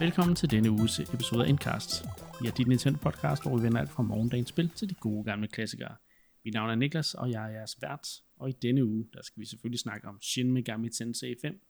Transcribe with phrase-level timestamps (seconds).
[0.00, 2.04] Velkommen til denne uges episode af Endcast.
[2.42, 5.24] Vi er dit Nintendo podcast, hvor vi vender alt fra morgendagens spil til de gode
[5.24, 5.96] gamle klassikere.
[6.44, 9.40] Mit navn er Niklas, og jeg er jeres vært, og i denne uge, der skal
[9.40, 11.60] vi selvfølgelig snakke om Shin Megami Tensei 5.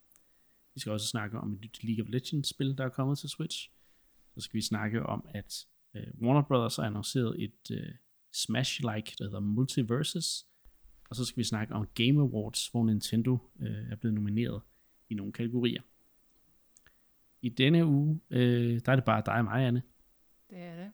[0.74, 3.28] Vi skal også snakke om et nyt League of Legends spil, der er kommet til
[3.28, 3.70] Switch.
[4.34, 5.54] Så skal vi snakke om, at
[5.94, 7.94] uh, Warner Brothers har annonceret et uh,
[8.32, 10.46] Smash-like, der hedder Multiverses.
[11.10, 14.62] Og så skal vi snakke om Game Awards, hvor Nintendo uh, er blevet nomineret
[15.08, 15.82] i nogle kategorier.
[17.42, 19.82] I denne uge, øh, der er det bare dig og mig, Anne.
[20.50, 20.92] Det er det.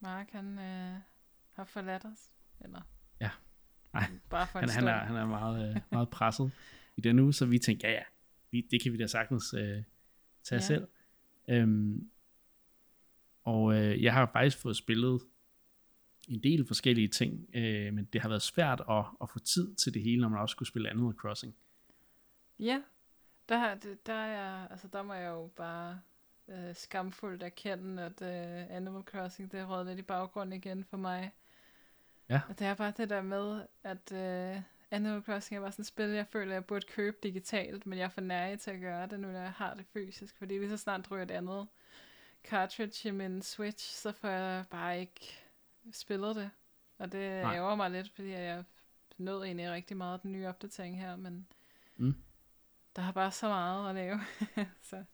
[0.00, 1.00] Mark, han øh,
[1.52, 2.30] har forladt os.
[2.60, 2.80] Eller?
[3.20, 3.30] Ja.
[3.92, 6.50] Nej, bare for han, han, er, han er meget, øh, meget presset
[6.96, 8.02] i denne uge, så vi tænkte, ja ja,
[8.50, 9.82] vi, det kan vi da sagtens øh,
[10.42, 10.60] tage ja.
[10.60, 10.88] selv.
[11.48, 12.10] Øhm,
[13.42, 15.20] og øh, jeg har faktisk fået spillet
[16.28, 19.94] en del forskellige ting, øh, men det har været svært at, at få tid til
[19.94, 21.54] det hele, når man også skulle spille Animal Crossing.
[22.58, 22.82] Ja,
[23.48, 23.74] der,
[24.06, 26.00] der, er, altså der må jeg jo bare
[26.48, 31.32] øh, skamfuldt erkende, at øh, Animal Crossing, det har lidt i baggrunden igen for mig.
[32.28, 32.40] Ja.
[32.48, 35.86] Og det er bare det der med, at øh, Animal Crossing er bare sådan et
[35.86, 39.06] spil, jeg føler, jeg burde købe digitalt, men jeg er for nær til at gøre
[39.06, 40.38] det nu, når jeg har det fysisk.
[40.38, 41.66] Fordi lige så snart ryger et andet
[42.44, 45.40] cartridge i min Switch, så får jeg bare ikke
[45.92, 46.50] spillet det.
[46.98, 48.64] Og det ærger mig lidt, fordi jeg
[49.18, 51.46] nød egentlig rigtig meget den nye opdatering her, men
[51.96, 52.14] mm
[52.96, 54.20] der er bare så meget at lave.
[54.90, 55.04] så,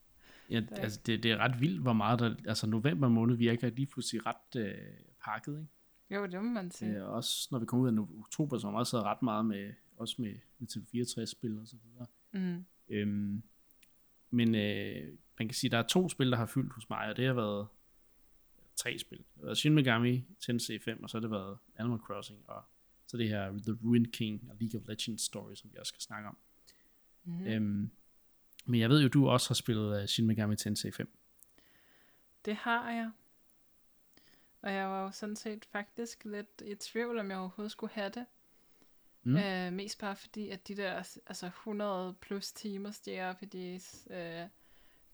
[0.49, 3.69] ja, det, altså det, det er ret vildt, hvor meget der, altså november måned virker
[3.69, 4.77] lige pludselig ret øh,
[5.23, 5.71] pakket, ikke?
[6.11, 6.97] Jo, det må man sige.
[6.97, 9.73] Øh, også når vi kommer ud af oktober, så har man også ret meget med,
[9.97, 12.07] også med, med TV64-spil og så videre.
[12.31, 12.65] Mm.
[12.89, 13.43] Øhm,
[14.29, 17.09] men øh, man kan sige, at der er to spil, der har fyldt hos mig,
[17.09, 17.67] og det har været
[18.75, 19.17] tre spil.
[19.17, 22.63] Det har været Shin Megami Tensei 5, og så har det været Animal Crossing, og
[23.07, 26.01] så det her The Ruined King og League of Legends Story, som vi også skal
[26.01, 26.37] snakke om.
[27.23, 27.47] Mm.
[27.47, 27.91] Øhm,
[28.65, 31.17] men jeg ved jo, du også har spillet uh, Shin Megami Tensei 5.
[32.45, 33.11] Det har jeg.
[34.61, 38.09] Og jeg var jo sådan set faktisk lidt i tvivl, om jeg overhovedet skulle have
[38.09, 38.25] det.
[39.23, 39.37] Mm.
[39.37, 40.93] Øh, mest bare fordi, at de der
[41.27, 44.47] altså 100 plus timers JRPGs, øh,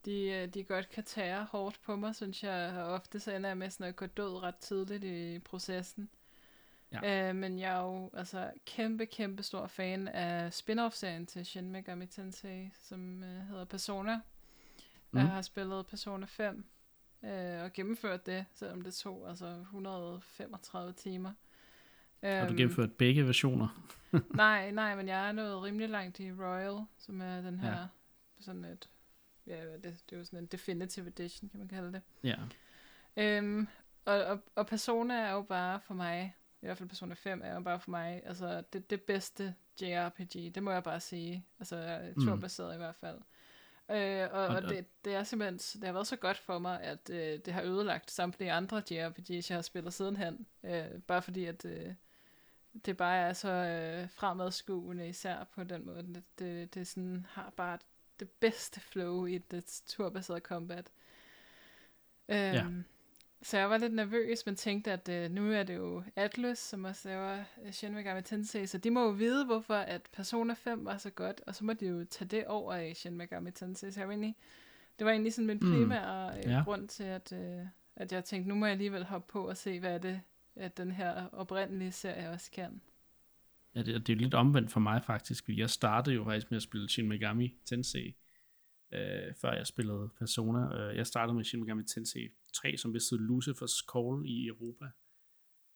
[0.06, 2.74] de, øh, de godt kan tage hårdt på mig, synes jeg.
[2.78, 6.10] Og ofte så ender jeg med sådan at gå død ret tidligt i processen.
[6.92, 7.30] Ja.
[7.30, 12.06] Øh, men jeg er jo altså kæmpe, kæmpe stor fan af spin-off-serien til Shin Megami
[12.06, 14.20] Tensei, som øh, hedder Persona.
[15.12, 15.20] Mm.
[15.20, 16.66] Jeg har spillet Persona 5
[17.24, 21.34] øh, og gennemført det, selvom det tog altså 135 timer.
[22.24, 23.90] Har du øhm, gennemført begge versioner?
[24.36, 27.86] nej, nej, men jeg er nået rimelig langt i Royal, som er den her, ja.
[28.40, 28.90] sådan et,
[29.48, 32.02] ja, det, det er jo sådan en definitive edition, kan man kalde det.
[32.24, 32.36] Ja.
[33.18, 33.68] Øhm,
[34.06, 37.54] og, og, og Persona er jo bare for mig i hvert fald Persona 5 er
[37.54, 41.46] jo bare for mig, altså det, det bedste JRPG, det må jeg bare sige.
[41.60, 42.74] Altså turbaseret mm.
[42.74, 43.20] i hvert fald.
[43.92, 47.10] Øh, og, og det, det er simpelthen, det har været så godt for mig, at
[47.10, 50.46] øh, det har ødelagt samtlige andre JRPGs, jeg har spillet sidenhen.
[50.64, 51.94] Øh, bare fordi, at øh,
[52.86, 56.04] det bare er så øh, fremadskuende, især på den måde.
[56.04, 57.78] Det, det, det sådan, har bare
[58.20, 60.92] det bedste flow i det turbaseret combat.
[62.30, 62.66] Øh, ja.
[63.42, 66.84] Så jeg var lidt nervøs, men tænkte, at øh, nu er det jo Atlus, som
[66.84, 70.86] også laver øh, Shin Megami Tensei, så de må jo vide, hvorfor at Persona 5
[70.86, 73.92] var så godt, og så må de jo tage det over i Shin Megami Tensei.
[73.92, 74.36] Så jeg var egentlig,
[75.00, 75.72] det var egentlig sådan min mm.
[75.72, 76.52] primære mm.
[76.52, 76.62] ja.
[76.64, 79.80] grund til, at, øh, at jeg tænkte, nu må jeg alligevel hoppe på og se,
[79.80, 80.22] hvad er det,
[80.56, 82.82] at den her oprindelige serie også kan.
[83.76, 86.64] Ja, det, det er lidt omvendt for mig faktisk, jeg startede jo faktisk med at
[86.64, 88.16] spille Shin Megami Tensei,
[88.92, 90.76] øh, før jeg spillede Persona.
[90.76, 94.86] Øh, jeg startede med Shin Megami Tensei 3, som vist hed Lucifer's Call i Europa.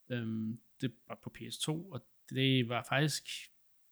[0.10, 3.24] Øhm, det var på PS2, og det var faktisk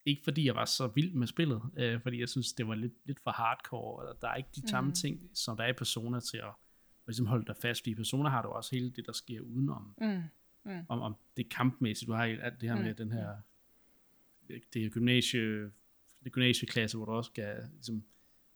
[0.06, 2.94] ikke fordi jeg var så vild med spillet, øh, fordi jeg synes, det var lidt,
[3.06, 4.95] lidt for hardcore, og der er ikke de samme mm.
[4.95, 6.54] ting, som der er i Persona til at, at
[7.07, 9.95] ligesom holde dig fast, fordi Persona har du også hele det, der sker udenom.
[10.01, 10.22] Mm.
[10.66, 10.86] Mm.
[10.89, 12.84] Om, om det kampmæssigt, du har alt det her mm.
[12.84, 13.36] med den her
[14.74, 15.72] det er gymnasie,
[16.24, 18.04] det gymnasieklasse, hvor du også skal ligesom,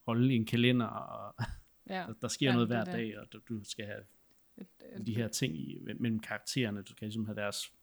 [0.05, 1.35] holde i en kalender, og
[1.89, 1.93] ja.
[2.07, 4.03] der, der sker ja, noget hver dag, og du, du skal have
[5.05, 6.81] de her ting i, mellem karaktererne.
[6.81, 7.73] Du skal ligesom have deres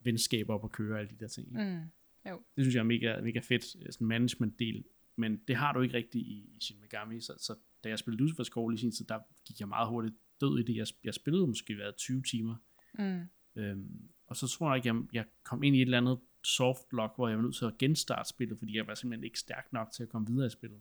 [0.00, 1.52] venskaber op at køre, alle de der ting.
[1.52, 1.82] Mm,
[2.30, 2.42] jo.
[2.56, 4.84] Det synes jeg er mega, mega fedt, sådan en management-del.
[5.16, 7.54] Men det har du ikke rigtigt i, i Shin Megami, så, så
[7.84, 10.62] da jeg spillede Lucifer's Call i sin tid, der gik jeg meget hurtigt død i
[10.62, 10.76] det.
[10.76, 12.56] Jeg, jeg spillede måske været 20 timer.
[12.98, 13.28] Mm.
[13.56, 16.92] Øhm, og så tror jeg ikke, jeg, jeg kom ind i et eller andet soft
[16.92, 19.72] lock, hvor jeg var nødt til at genstarte spillet, fordi jeg var simpelthen ikke stærk
[19.72, 20.80] nok til at komme videre i spillet.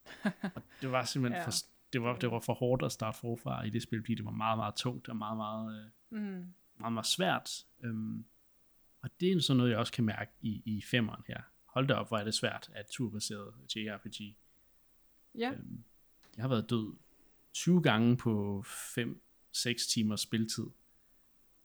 [0.56, 1.46] og det var simpelthen ja.
[1.46, 1.52] for,
[1.92, 4.30] det var, det var for hårdt at starte forfra i det spil, fordi det var
[4.30, 6.54] meget, meget tungt og meget, meget, øh, mm.
[6.78, 7.50] meget, meget svært.
[7.84, 8.24] Øhm,
[9.02, 11.42] og det er sådan noget, jeg også kan mærke i, i femmeren her.
[11.64, 14.36] Hold da op, hvor er det svært at turbaseret JRPG.
[15.34, 15.52] Ja.
[15.52, 15.84] Øhm,
[16.36, 16.94] jeg har været død
[17.52, 20.66] 20 gange på 5-6 timers spiltid,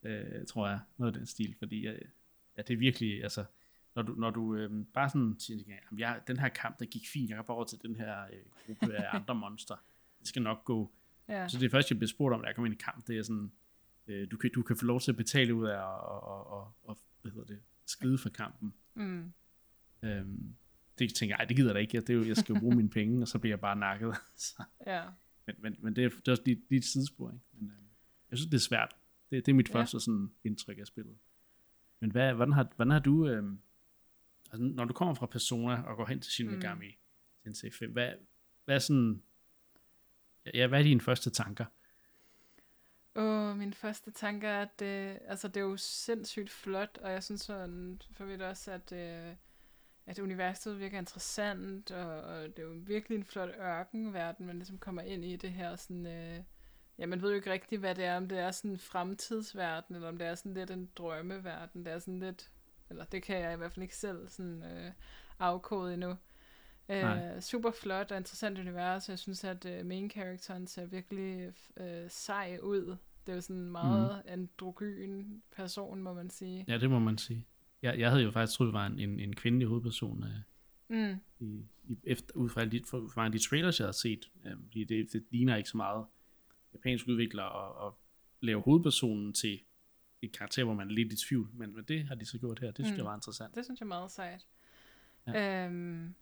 [0.04, 2.02] øh, tror jeg, noget af den stil, fordi øh,
[2.58, 3.46] ja, det er virkelig, altså,
[3.96, 7.08] når du, når du øh, bare sådan siger, jamen, jeg, den her kamp, der gik
[7.08, 9.76] fint, jeg kan bare over til den her øh, gruppe af andre monster,
[10.22, 10.92] det skal nok gå.
[11.28, 11.48] Ja.
[11.48, 13.18] Så det er først, jeg bliver spurgt om, at jeg kommer ind i kamp, det
[13.18, 13.52] er sådan,
[14.08, 16.74] øh, du, kan, du kan få lov til at betale ud af og, og, og,
[16.84, 18.74] og hvad hedder det, skride for kampen.
[18.94, 19.34] Mm.
[20.04, 20.56] Øhm,
[21.00, 22.90] det tænker jeg, det gider jeg ikke, det er jo, jeg skal jo bruge mine
[22.90, 24.16] penge, og så bliver jeg bare nakket.
[24.38, 24.64] så.
[24.88, 25.04] Ja.
[25.46, 27.46] Men, men, men det, er, det er også lige, lige et sidespor, ikke?
[27.54, 27.76] Men, øh,
[28.30, 28.96] jeg synes, det er svært.
[29.32, 29.76] Det, det er mit ja.
[29.76, 31.18] første sådan, indtryk af spillet.
[32.00, 33.44] Men hvad, hvordan, har, hvordan har du, øh,
[34.52, 36.54] altså, når du kommer fra Persona og går hen til Shin mm.
[36.54, 36.94] Megami mm.
[37.44, 38.12] Tensei 5, hvad,
[38.66, 39.22] hvad er sådan,
[40.54, 41.66] ja, hvad er dine første tanker?
[43.16, 47.24] Åh, min første tanke er, at det, altså, det er jo sindssygt flot, og jeg
[47.24, 49.36] synes sådan, for vidt også, at, øh,
[50.06, 54.78] at universet virker interessant, og, og det er jo virkelig en flot ørkenverden, man ligesom
[54.78, 56.40] kommer ind i det her sådan, øh,
[56.98, 59.96] ja, man ved jo ikke rigtigt, hvad det er, om det er sådan en fremtidsverden,
[59.96, 62.52] eller om det er sådan lidt en drømmeverden, det er sådan lidt,
[62.90, 64.92] eller det kan jeg i hvert fald ikke selv sådan øh,
[65.40, 66.18] afkode endnu.
[66.92, 69.10] Øh, super flot og interessant univers.
[69.10, 72.98] Jeg synes, at uh, main characteren ser virkelig uh, sej ud.
[73.26, 74.32] Det er jo sådan en meget mm.
[74.32, 76.66] androgyn person, må man sige.
[76.68, 77.46] Ja, det må man sige.
[77.82, 80.24] Jeg, jeg havde jo faktisk troet, det var en, en, en kvindelig hovedperson.
[80.24, 81.20] Uh, mm.
[81.40, 84.32] i, i, efter, ud fra de, fra de trailers, jeg har set.
[84.46, 86.06] Uh, det, det, det ligner ikke så meget
[86.74, 87.98] japansk udvikler og, og
[88.40, 89.60] lave hovedpersonen til
[90.22, 91.50] et karakter, hvor man er lidt i tvivl.
[91.54, 92.68] Men, men det har de så gjort her.
[92.68, 92.98] Det synes mm.
[92.98, 93.56] jeg var interessant.
[93.56, 94.48] Det synes jeg er meget sejt.
[95.28, 95.66] Ja.
[95.66, 96.16] Øhm,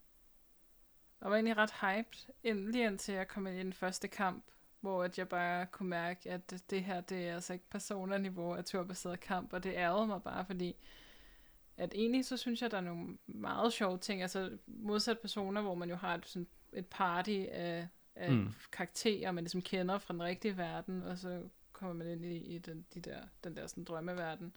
[1.19, 4.43] og var egentlig ret hyped, ind, lige indtil jeg kom ind i den første kamp,
[4.79, 8.65] hvor at jeg bare kunne mærke, at det, her, det er altså ikke personerniveau af
[8.65, 10.75] turbaseret kamp, og det ærede mig bare, fordi
[11.77, 15.75] at egentlig så synes jeg, der er nogle meget sjove ting, altså modsat personer, hvor
[15.75, 18.53] man jo har et, sådan et party af, af mm.
[18.71, 21.43] karakterer, man ligesom kender fra den rigtige verden, og så
[21.73, 24.55] kommer man ind i, i den, de der, den der sådan drømmeverden.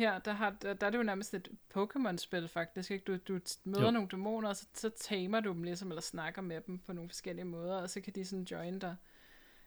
[0.00, 3.04] Her, der, har, der, der er det jo nærmest et Pokémon-spil faktisk, ikke?
[3.04, 3.90] Du, du møder jo.
[3.90, 7.08] nogle dæmoner, og så, så tamer du dem ligesom, eller snakker med dem på nogle
[7.08, 8.96] forskellige måder, og så kan de sådan join dig.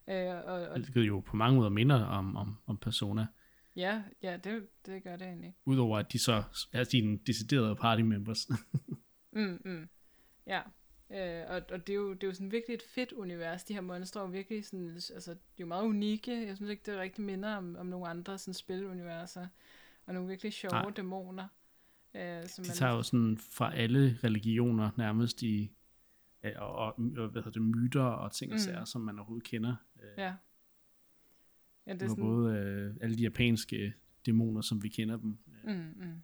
[0.07, 3.27] Øh, og, og, det jo på mange måder minder om, om, om Persona.
[3.75, 5.55] Ja, ja, det, det gør det egentlig.
[5.65, 8.49] Udover at de så er dine deciderede party members.
[9.31, 9.89] mm, mm.
[10.47, 10.61] Ja,
[11.11, 13.63] øh, og, og det, er jo, det er jo sådan virkelig et fedt univers.
[13.63, 16.47] De her monstre er jo virkelig sådan, altså, de er jo meget unikke.
[16.47, 19.47] Jeg synes ikke, det er rigtig minder om, om nogle andre sådan spiluniverser
[20.05, 20.91] og nogle virkelig sjove Nej.
[20.95, 21.47] dæmoner.
[22.15, 22.75] Øh, som de man...
[22.75, 25.71] tager jo sådan fra alle religioner nærmest i,
[26.43, 28.59] øh, og, og, og hvad hedder det, myter og ting og mm.
[28.59, 29.75] sager, som man overhovedet kender.
[30.03, 30.33] Øh, ja.
[31.87, 32.23] Ja, det er sådan...
[32.23, 33.93] både øh, alle de japanske
[34.25, 35.37] dæmoner, som vi kender dem.
[35.63, 36.23] Øh, mm, mm.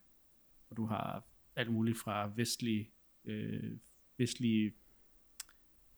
[0.70, 1.24] Og du har
[1.56, 2.92] alt muligt fra vestlige,
[3.26, 3.78] øh,
[4.18, 4.74] vestlige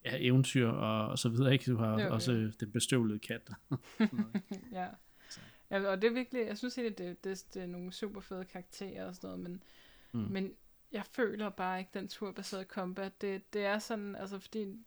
[0.04, 1.70] ja, eventyr og, og så videre, ikke?
[1.70, 3.50] Du har jo, også den bestøvlede kat.
[4.72, 4.86] ja.
[5.72, 8.44] Ja, og det er virkelig, jeg synes egentlig, det, det, det er nogle super fede
[8.44, 9.62] karakterer og sådan noget, men,
[10.12, 10.32] mm.
[10.32, 10.54] men
[10.92, 13.20] jeg føler bare ikke den turbaserede combat.
[13.20, 14.84] Det, det er sådan, altså fordi,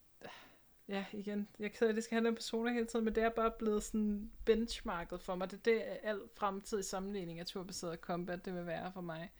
[0.87, 3.51] ja igen, jeg keder, det skal have den personer hele tiden, men det er bare
[3.51, 5.51] blevet sådan benchmarket for mig.
[5.51, 9.31] Det, det er al fremtidig sammenligning af turbaseret combat, det vil være for mig.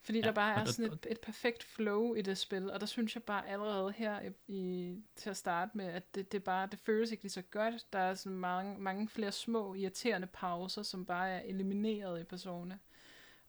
[0.00, 2.86] Fordi ja, der bare er sådan et, et perfekt flow i det spil, og der
[2.86, 6.68] synes jeg bare allerede her i, i, til at starte med, at det, det bare,
[6.70, 7.92] det føles ikke lige så godt.
[7.92, 12.78] Der er sådan mange, mange flere små, irriterende pauser, som bare er elimineret i personerne.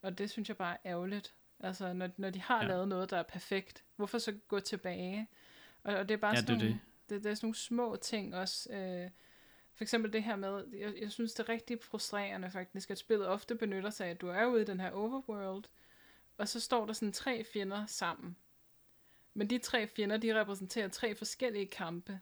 [0.02, 1.34] Og det synes jeg bare er ærgerligt.
[1.60, 2.68] Altså, når, når de har ja.
[2.68, 5.28] lavet noget, der er perfekt, hvorfor så gå tilbage?
[5.84, 7.10] Og, og det er bare ja, sådan det, nogle, det.
[7.10, 8.74] Det, det er sådan nogle små ting også.
[8.74, 9.10] Øh,
[9.74, 13.28] for eksempel det her med, jeg, jeg synes det er rigtig frustrerende faktisk, at spillet
[13.28, 15.64] ofte benytter sig af, at du er ude i den her overworld,
[16.40, 18.36] og så står der sådan tre fjender sammen.
[19.34, 22.20] Men de tre fjender, de repræsenterer tre forskellige kampe.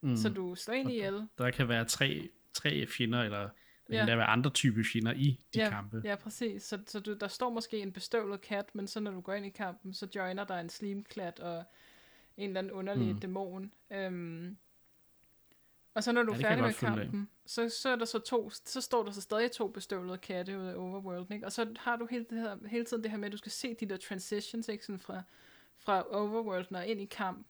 [0.00, 0.16] Mm.
[0.16, 1.14] Så du slår ind ihjel.
[1.14, 3.48] Der, der kan være tre, tre fjender, eller
[3.88, 4.06] der ja.
[4.06, 6.02] kan være andre typer fjender i de ja, kampe.
[6.04, 6.62] Ja, præcis.
[6.62, 9.46] Så, så du, der står måske en bestøvlet kat, men så når du går ind
[9.46, 11.64] i kampen, så joiner der en slimklat og
[12.36, 13.20] en eller anden underlig mm.
[13.20, 13.72] dæmon.
[13.92, 14.56] Øhm,
[15.94, 18.50] og så når du ja, er færdig med kampen, så, så, er der så, to,
[18.50, 21.46] så står der så stadig to bestøvlede katte ud af Overworld, ikke?
[21.46, 23.52] Og så har du hele, det her, hele tiden det her med, at du skal
[23.52, 24.84] se de der transitions, ikke?
[24.84, 25.22] Sådan fra,
[25.78, 27.46] fra Overworld og ind i kamp,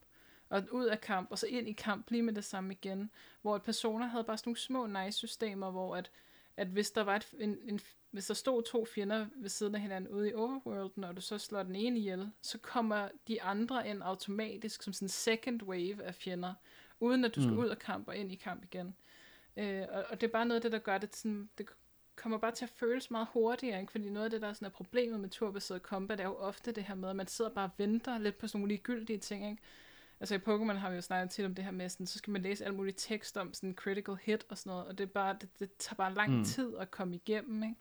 [0.49, 3.11] og ud af kamp, og så ind i kamp, lige med det samme igen.
[3.43, 6.11] Hvor at personer havde bare sådan nogle små nice systemer, hvor at,
[6.57, 7.81] at hvis der var et, en, en,
[8.11, 11.39] hvis der stod to fjender ved siden af hinanden ude i Overworld, og du så
[11.39, 16.03] slår den ene ihjel, så kommer de andre ind automatisk som sådan en second wave
[16.03, 16.55] af fjender
[17.03, 17.59] uden at du skal mm.
[17.59, 18.95] ud og kamp og ind i kamp igen.
[19.57, 21.67] Øh, og, og det er bare noget af det, der gør det sådan, det
[22.17, 23.93] kommer bare til at føles meget hurtigere, ikke?
[23.93, 26.73] fordi noget af det, der er, sådan er problemet med turbaseret combat, er jo ofte
[26.73, 29.51] det her med, at man sidder bare og venter lidt på sådan nogle ligegyldige ting,
[29.51, 29.63] ikke?
[30.21, 32.31] Altså i Pokémon har vi jo snakket tit om det her med, sådan, så skal
[32.31, 35.09] man læse alt muligt tekst om sådan critical hit og sådan noget, og det, er
[35.09, 36.45] bare, det, det tager bare lang mm.
[36.45, 37.77] tid at komme igennem, ikke?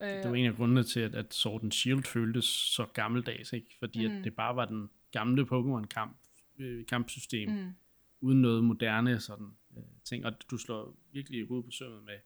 [0.00, 3.76] Det var en af grundene til, at, at Sword and Shield føltes så gammeldags, ikke?
[3.78, 4.16] Fordi mm.
[4.16, 6.16] at det bare var den gamle Pokémon-kamp,
[6.58, 7.74] øh, kampsystem, mm.
[8.20, 10.26] Uden noget moderne sådan øh, ting.
[10.26, 12.18] Og du slår virkelig i hovedet på sømmet med,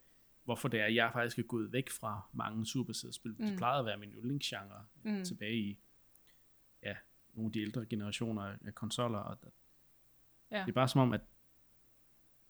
[0.44, 3.34] hvorfor det er, at jeg faktisk er gået væk fra mange superbaserede spil.
[3.38, 3.46] Mm.
[3.46, 5.24] Det plejede at være min yndlingsgenre mm.
[5.24, 5.78] tilbage i
[6.82, 6.96] ja,
[7.34, 9.18] nogle af de ældre generationer af konsoller.
[9.18, 9.48] Og der,
[10.50, 10.62] ja.
[10.62, 11.20] Det er bare som om, at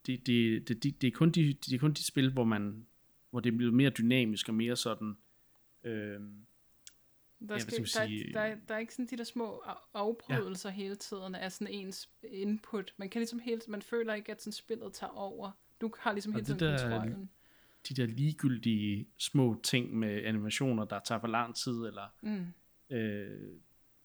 [0.07, 2.87] det, det, det, det, det, er kun de, det er kun de spil, hvor man
[3.31, 5.17] hvor det bliver mere dynamisk og mere sådan
[5.85, 6.21] øh,
[7.49, 10.75] der, skal, ja, sige, der, der, der er ikke sådan de der små afbrydelser ja.
[10.75, 12.95] hele tiden af sådan ens input.
[12.97, 15.51] Man kan ligesom hele man føler ikke, at sådan spillet tager over.
[15.81, 17.31] Du har ligesom hele tiden der, kontrollen.
[17.89, 22.47] De der ligegyldige små ting med animationer, der tager for lang tid, eller mm.
[22.97, 23.59] øh,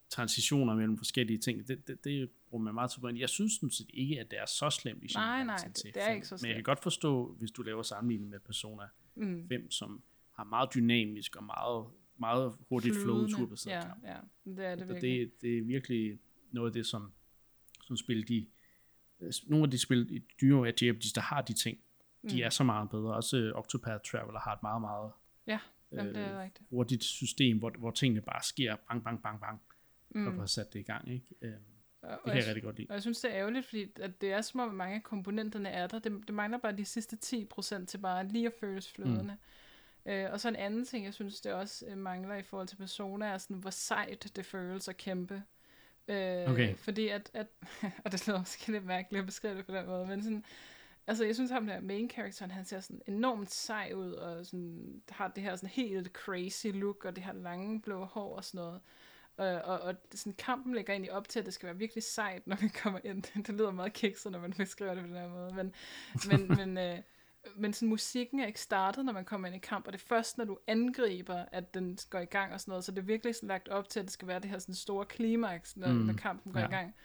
[0.10, 3.18] transitioner mellem forskellige ting, det, det, det bruger man meget til.
[3.18, 6.04] Jeg synes sådan set ikke, at det er så slemt i Nej, nej, det, det
[6.04, 6.42] er ikke så slemt.
[6.42, 8.84] Men jeg kan godt forstå, hvis du laver sammenligning med Persona
[9.16, 9.48] mm.
[9.50, 11.86] 5, som har meget dynamisk og meget
[12.20, 14.04] meget hurtigt flow turbaseret ja, kamp.
[14.04, 15.20] Ja, det er det virkelig.
[15.20, 16.20] Det, det er virkelig
[16.52, 17.12] noget af det, som,
[17.84, 18.48] som spil, de,
[19.48, 21.78] nogle af de spil i dyre JRPGs, der har de ting,
[22.22, 22.30] mm.
[22.30, 23.14] de er så meget bedre.
[23.16, 25.12] Også uh, Octopath Traveler har et meget, meget
[25.48, 25.60] ja,
[25.92, 26.70] jamen, det er øh, rigtigt.
[26.70, 29.62] hurtigt system, hvor, hvor tingene bare sker bang, bang, bang, bang,
[30.10, 30.28] mm.
[30.28, 31.14] og du har sat det i gang.
[31.14, 31.26] Ikke?
[31.42, 32.88] Uh, det kan jeg, jeg rigtig godt lide.
[32.90, 35.70] Og jeg synes, det er ærgerligt, fordi at det er som om, mange af komponenterne
[35.70, 36.00] er der.
[36.00, 37.18] Det, det mangler bare de sidste
[37.54, 39.24] 10% til bare lige at føles flydende.
[39.24, 39.40] Mm.
[40.06, 42.76] Øh, og så en anden ting, jeg synes, det også øh, mangler i forhold til
[42.76, 45.44] Persona, er sådan, hvor sejt det føles at kæmpe.
[46.08, 46.76] Øh, okay.
[46.76, 47.48] Fordi at, at
[48.06, 50.46] og det lyder måske lidt mærkeligt at beskrive det på den måde, men sådan,
[51.08, 55.02] altså jeg synes ham der main character, han ser sådan enormt sej ud, og sådan,
[55.10, 58.58] har det her sådan helt crazy look, og det her lange blå hår og sådan
[58.58, 58.82] noget.
[59.38, 62.48] Og, og, og sådan, kampen lægger egentlig op til, at det skal være virkelig sejt,
[62.48, 63.24] når vi kommer ind.
[63.48, 65.54] Det lyder meget kikset, når man beskriver det på den her måde.
[65.54, 65.74] Men,
[66.28, 67.00] men, men, øh,
[67.56, 70.06] men sådan, musikken er ikke startet, når man kommer ind i kamp, og det er
[70.08, 73.06] først, når du angriber, at den går i gang og sådan noget, så det er
[73.06, 75.88] virkelig sådan lagt op til, at det skal være det her sådan store klimaks, når,
[75.88, 76.68] mm, når kampen går ja.
[76.68, 76.96] i gang.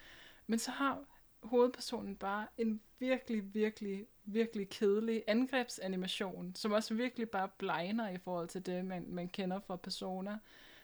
[0.47, 1.03] Men så har
[1.43, 8.47] hovedpersonen bare en virkelig, virkelig, virkelig kedelig angrebsanimation, som også virkelig bare blegner i forhold
[8.47, 10.37] til det, man, man kender fra Persona.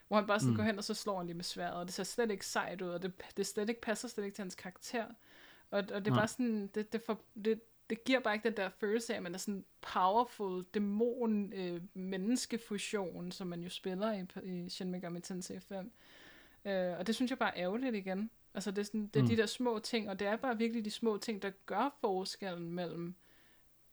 [0.08, 0.58] Hvor han bare sådan mm.
[0.58, 2.82] går hen, og så slår han lige med sværet, og det ser slet ikke sejt
[2.82, 5.06] ud, og det, det slet ikke passer slet ikke til hans karakter.
[5.72, 8.58] Og, og det er bare sådan, det, det, for, det, det giver bare ikke den
[8.58, 14.14] der følelse af, at man er sådan powerful dæmon øh, menneskefusion, som man jo spiller
[14.14, 15.92] i, i Shin Megami Tensei 5.
[16.66, 18.30] Øh, og det synes jeg bare er ærgerligt igen.
[18.54, 19.30] Altså det er, sådan, det er mm.
[19.30, 22.74] de der små ting, og det er bare virkelig de små ting, der gør forskellen
[22.74, 23.16] mellem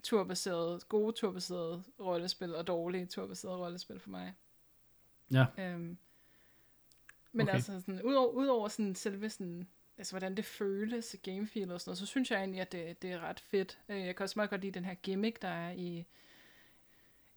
[0.02, 4.34] turbaserede, gode turbaserede rollespil og dårlige turbaserede rollespil for mig.
[5.32, 5.46] Ja.
[5.58, 5.98] Øhm,
[7.32, 7.54] men okay.
[7.54, 11.98] altså, sådan, udover, udover sådan, selve sådan, altså hvordan det føles, gamefeel og sådan noget,
[11.98, 13.78] så synes jeg egentlig, at det, det er ret fedt.
[13.88, 16.06] Øh, jeg kan også meget godt lide den her gimmick, der er i,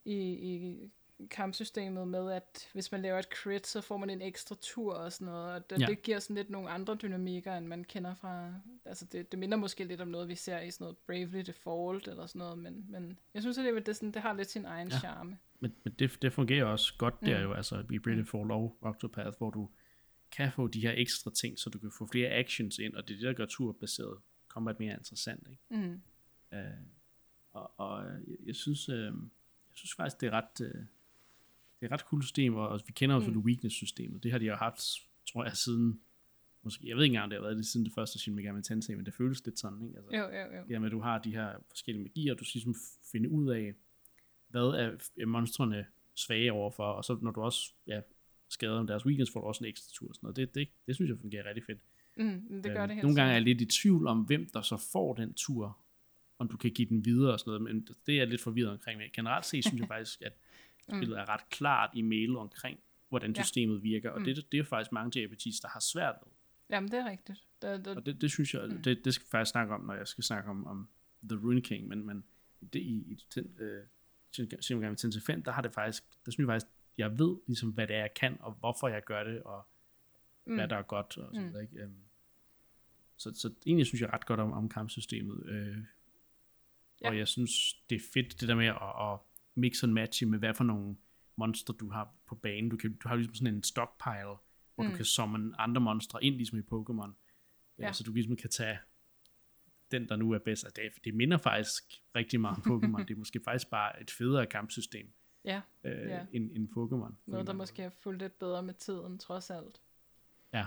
[0.06, 0.92] i, i
[1.30, 5.12] kampsystemet med, at hvis man laver et crit, så får man en ekstra tur og
[5.12, 5.86] sådan noget, og det, ja.
[5.86, 8.54] det giver sådan lidt nogle andre dynamikker, end man kender fra,
[8.86, 12.08] altså det, det minder måske lidt om noget, vi ser i sådan noget Bravely Default
[12.08, 14.88] eller sådan noget, men, men jeg synes alligevel, det, sådan, det har lidt sin egen
[14.88, 15.00] ja.
[15.00, 15.38] charme.
[15.60, 17.44] Men, men det, det fungerer også godt der mm.
[17.44, 19.70] jo, altså i Bravely Default og Octopath, hvor du
[20.32, 23.14] kan få de her ekstra ting, så du kan få flere actions ind, og det
[23.14, 25.48] er det, der gør turbaseret combat mere interessant.
[25.50, 25.88] Ikke?
[25.88, 26.02] Mm.
[26.52, 26.58] Uh,
[27.52, 29.12] og, og jeg, jeg synes, uh, jeg
[29.74, 32.94] synes faktisk, det er ret, uh, det er et ret cool system, og, og vi
[32.94, 33.34] kender jo mm.
[33.34, 34.24] det weakness-systemet.
[34.24, 34.82] Det har de jo haft,
[35.26, 36.02] tror jeg, siden
[36.64, 38.96] måske, jeg ved ikke engang, det har været det siden det første Shin Megami Tensei,
[38.96, 39.98] men det føles lidt sådan, ikke?
[39.98, 40.64] Altså, jo, jo, jo.
[40.70, 42.76] Ja, med, at du har de her forskellige magier, du skal ligesom
[43.12, 43.74] finde ud af,
[44.48, 45.86] hvad er monstrene
[46.16, 48.02] svage overfor, og så når du også ja,
[48.52, 50.10] skader om deres weekends, får du også en ekstra tur.
[50.10, 50.36] Og sådan noget.
[50.36, 51.80] Det, det, det synes jeg fungerer rigtig fedt.
[52.18, 54.50] Mm, det gør øh, det helt Nogle gange er jeg lidt i tvivl om, hvem
[54.54, 55.78] der så får den tur,
[56.40, 58.72] om du kan give den videre og sådan noget, men det er jeg lidt forvirret
[58.72, 58.98] omkring.
[58.98, 60.34] Men generelt set synes jeg faktisk, at
[60.88, 60.98] mm.
[60.98, 62.80] spillet er ret klart i mail omkring,
[63.10, 63.82] hvordan systemet ja.
[63.82, 64.26] virker, og mm.
[64.26, 66.32] det, det er faktisk mange JRPGs, der har svært ved.
[66.70, 67.40] Jamen, det er rigtigt.
[67.62, 68.82] Det, det, og det, det synes jeg, mm.
[68.82, 70.88] det, det skal jeg faktisk snakke om, når jeg skal snakke om, om
[71.30, 72.24] The Rune King, men, men
[72.74, 73.84] det, i, i den, øh,
[74.62, 76.68] Shin Megami Tensei 5, der har det faktisk, der synes jeg faktisk,
[76.98, 79.68] jeg ved ligesom, hvad det er, jeg kan, og hvorfor jeg gør det, og
[80.46, 80.56] mm.
[80.56, 81.52] hvad der er godt, og sådan mm.
[81.52, 81.84] noget, ikke?
[81.86, 81.96] Um,
[83.18, 85.78] så, så egentlig synes jeg ret godt om, om kampsystemet, øh,
[87.02, 87.10] ja.
[87.10, 87.52] og jeg synes,
[87.90, 89.20] det er fedt, det der med at, at
[89.56, 90.96] mix and matche med, hvad for nogle
[91.36, 92.70] monster du har på banen.
[92.70, 94.36] Du, kan, du har ligesom sådan en stockpile,
[94.76, 94.90] hvor mm.
[94.90, 97.12] du kan summon andre monstre ind, ligesom i Pokémon.
[97.80, 97.94] Ja, ja.
[97.94, 98.80] Så du ligesom kan tage
[99.92, 100.66] den, der nu er bedst.
[100.66, 101.84] Altså, det, det minder faktisk
[102.16, 103.04] rigtig meget om Pokémon.
[103.08, 105.14] det er måske faktisk bare et federe kampsystem
[105.46, 106.26] ja, øh, ja.
[106.34, 107.14] end, end Pokémon.
[107.26, 109.82] Noget, der måske har fulgt lidt bedre med tiden, trods alt.
[110.54, 110.66] Ja.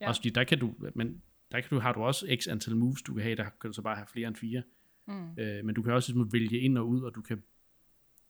[0.00, 0.08] ja.
[0.08, 3.02] Også fordi der kan du, men der kan du, har du også x antal moves,
[3.02, 4.62] du kan have, der kan du så bare have flere end fire.
[5.06, 5.38] Mm.
[5.38, 7.42] Øh, men du kan også ligesom vælge ind og ud, og du kan,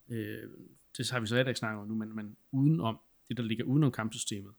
[0.08, 0.50] øh,
[0.96, 3.92] det har vi så ikke snakket om nu, men, men udenom, det der ligger udenom
[3.92, 4.54] kampsystemet,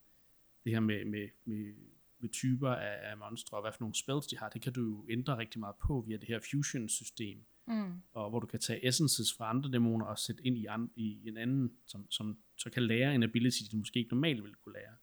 [0.64, 1.74] det her med, med, med,
[2.20, 4.82] med typer af, af monstre, og hvad for nogle spells de har, det kan du
[4.82, 8.02] jo ændre rigtig meget på via det her fusion-system, Mm.
[8.14, 11.28] og hvor du kan tage essences fra andre dæmoner og sætte ind i, an, i
[11.28, 14.74] en anden, som, som så kan lære en ability, du måske ikke normalt ville kunne
[14.74, 14.96] lære.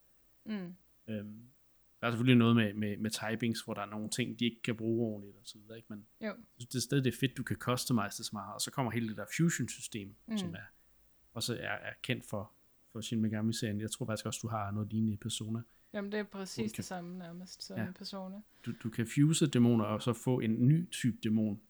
[0.45, 0.75] Mm.
[1.07, 1.41] Øhm,
[2.01, 4.61] der er selvfølgelig noget med, med, med typings, hvor der er nogle ting, de ikke
[4.61, 5.87] kan bruge ordentligt og så videre, ikke?
[5.89, 6.31] men Jo.
[6.59, 8.91] det er stadig det er fedt, du kan customize det så meget, og så kommer
[8.91, 10.37] hele det der fusion-system, Mm.
[10.37, 10.57] som er,
[11.33, 12.51] også er, er kendt for,
[12.91, 13.81] for Shin Megami-serien.
[13.81, 15.61] Jeg tror faktisk også, du har noget lignende i Persona.
[15.93, 17.91] Jamen, det er præcis kan- det samme nærmest som ja.
[17.91, 18.41] Persona.
[18.65, 21.61] Du, du kan fuse dæmoner, og så få en ny type dæmon,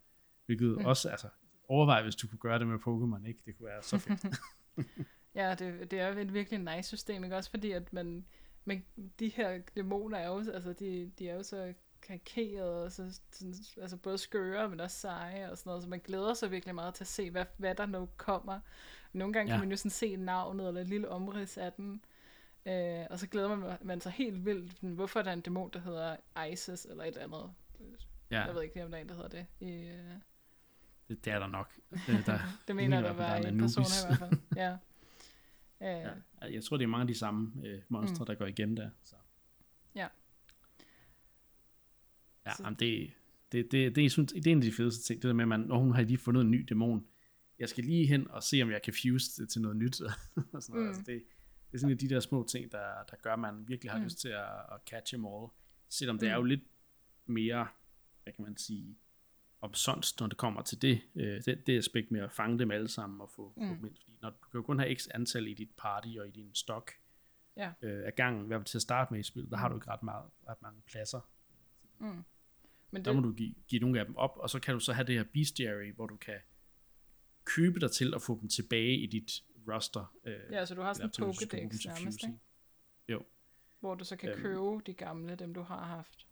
[0.45, 0.85] hvilket Mm.
[0.85, 1.27] også, altså,
[1.67, 3.39] overvej, hvis du kunne gøre det med Pokémon, ikke?
[3.45, 4.25] Det kunne være så fedt.
[5.35, 7.35] Ja, det, det er jo et virkelig nice system, ikke?
[7.35, 8.25] Også fordi, at man,
[8.65, 8.85] men
[9.19, 13.53] de her dæmoner er jo, altså, de, de er jo så karikerede, og så, sådan,
[13.81, 16.93] altså både skøre, men også seje og sådan noget, så man glæder sig virkelig meget
[16.93, 18.59] til at se, hvad, hvad der nu kommer.
[19.13, 19.57] Nogle gange ja.
[19.57, 22.03] Kan man jo sådan se navnet, eller et lille omrids af den,
[22.65, 25.79] øh, og så glæder man, man sig helt vildt, hvorfor er der en dæmon, der
[25.79, 26.15] hedder
[26.51, 27.53] Isis, eller et andet.
[28.31, 29.45] ja, Jeg ved ikke lige, om der er en, der hedder det.
[29.59, 30.13] I, øh,
[31.15, 31.73] det, det er der nok.
[32.07, 34.39] Det, der, det mener der var er en person i hvert fald.
[34.55, 34.77] Ja.
[35.81, 36.09] Øh, ja.
[36.53, 38.25] Jeg tror, det er mange af de samme øh, monstre, mm.
[38.25, 38.89] der går igen der.
[39.03, 39.15] Så.
[39.95, 40.07] Ja.
[42.45, 43.13] Ja, Så- jamen det,
[43.51, 45.43] det, det, det, jeg synes, det er en af de fedeste ting, det der med,
[45.43, 47.07] at man, når hun har lige fundet en ny dæmon,
[47.59, 50.01] jeg skal lige hen og se, om jeg kan fuse det til noget nyt.
[50.53, 50.83] og sådan noget.
[50.83, 50.87] Mm.
[50.87, 51.23] Altså det,
[51.71, 54.01] det er sådan de der små ting, der, der gør, at man virkelig har Mm.
[54.01, 54.05] mm.
[54.05, 55.47] lyst til at, at catch them all.
[55.89, 56.31] Selvom det Mm.
[56.31, 56.61] er jo lidt
[57.25, 57.67] mere,
[58.23, 58.97] hvad kan man sige,
[59.63, 62.87] omsonst, når det kommer til det, øh, det, det aspekt med at fange dem alle
[62.87, 63.63] sammen og få, mm.
[63.63, 63.69] Mm.
[63.69, 63.95] få dem ind.
[63.95, 66.55] Fordi når, du kan jo kun have x antal i dit party og i din
[66.55, 66.91] stok
[67.57, 67.71] Ja.
[67.81, 69.71] øh, af gangen, i hvert fald til at starte med i spillet, der har Mm.
[69.73, 71.19] du ikke ret, meget, ret mange pladser.
[71.99, 72.23] Mm.
[72.91, 74.79] Men Der det, må du give, give nogle af dem op, og så kan du
[74.79, 76.37] så have det her bestiary, hvor du kan
[77.45, 80.15] købe dig til at få dem tilbage i dit roster.
[80.23, 82.39] Øh, ja, så du har sådan en Pokédex nærmest, ikke?
[83.09, 83.25] Jo,
[83.79, 84.41] hvor du så kan Øhm.
[84.41, 86.27] købe de gamle, dem du har haft.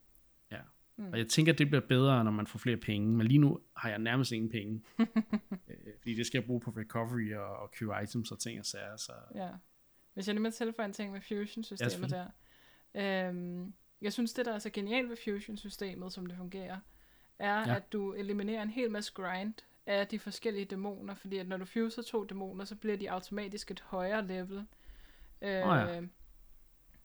[0.97, 1.04] Ja.
[1.04, 1.12] Mm.
[1.12, 3.60] Og jeg tænker, at det bliver bedre, når man får flere penge, men lige nu
[3.77, 4.82] har jeg nærmest ingen penge.
[4.99, 8.65] øh, fordi det skal jeg bruge på recovery og, og købe items og ting og
[8.65, 8.97] sager.
[8.97, 9.49] Så Ja.
[10.13, 12.27] Hvis jeg lige må tilføje en ting med Fusion-systemet selvfølgelig.
[12.93, 13.27] der.
[13.30, 16.77] Øhm, jeg synes, det der er så genialt ved Fusion-systemet, som det fungerer,
[17.39, 17.69] er, ja.
[17.69, 17.75] Ja.
[17.75, 19.54] at du eliminerer en hel masse grind
[19.86, 23.71] af de forskellige dæmoner, fordi at når du fuser to dæmoner, så bliver de automatisk
[23.71, 24.65] et højere level.
[25.41, 26.01] Øh, ja.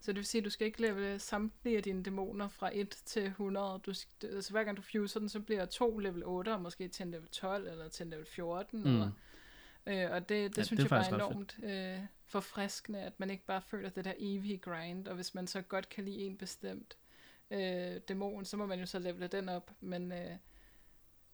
[0.07, 2.89] Så det vil sige, at du skal ikke levele samtlige af dine dæmoner fra 1
[2.89, 3.81] til 100.
[3.87, 3.91] Du,
[4.23, 7.11] altså hver gang du fuser den, så bliver to level 8, og måske til en
[7.11, 8.81] level 12, eller til en level 14.
[8.81, 8.87] Mm.
[8.87, 9.11] Eller,
[9.87, 13.21] øh, og det, det Ja, synes det er jeg bare er enormt øh, forfriskende, at
[13.21, 16.19] man ikke bare føler det der evige grind, og hvis man så godt kan lide
[16.19, 16.97] en bestemt
[17.51, 20.13] øh, dæmon, så må man jo så levele den op, men...
[20.13, 20.37] Øh,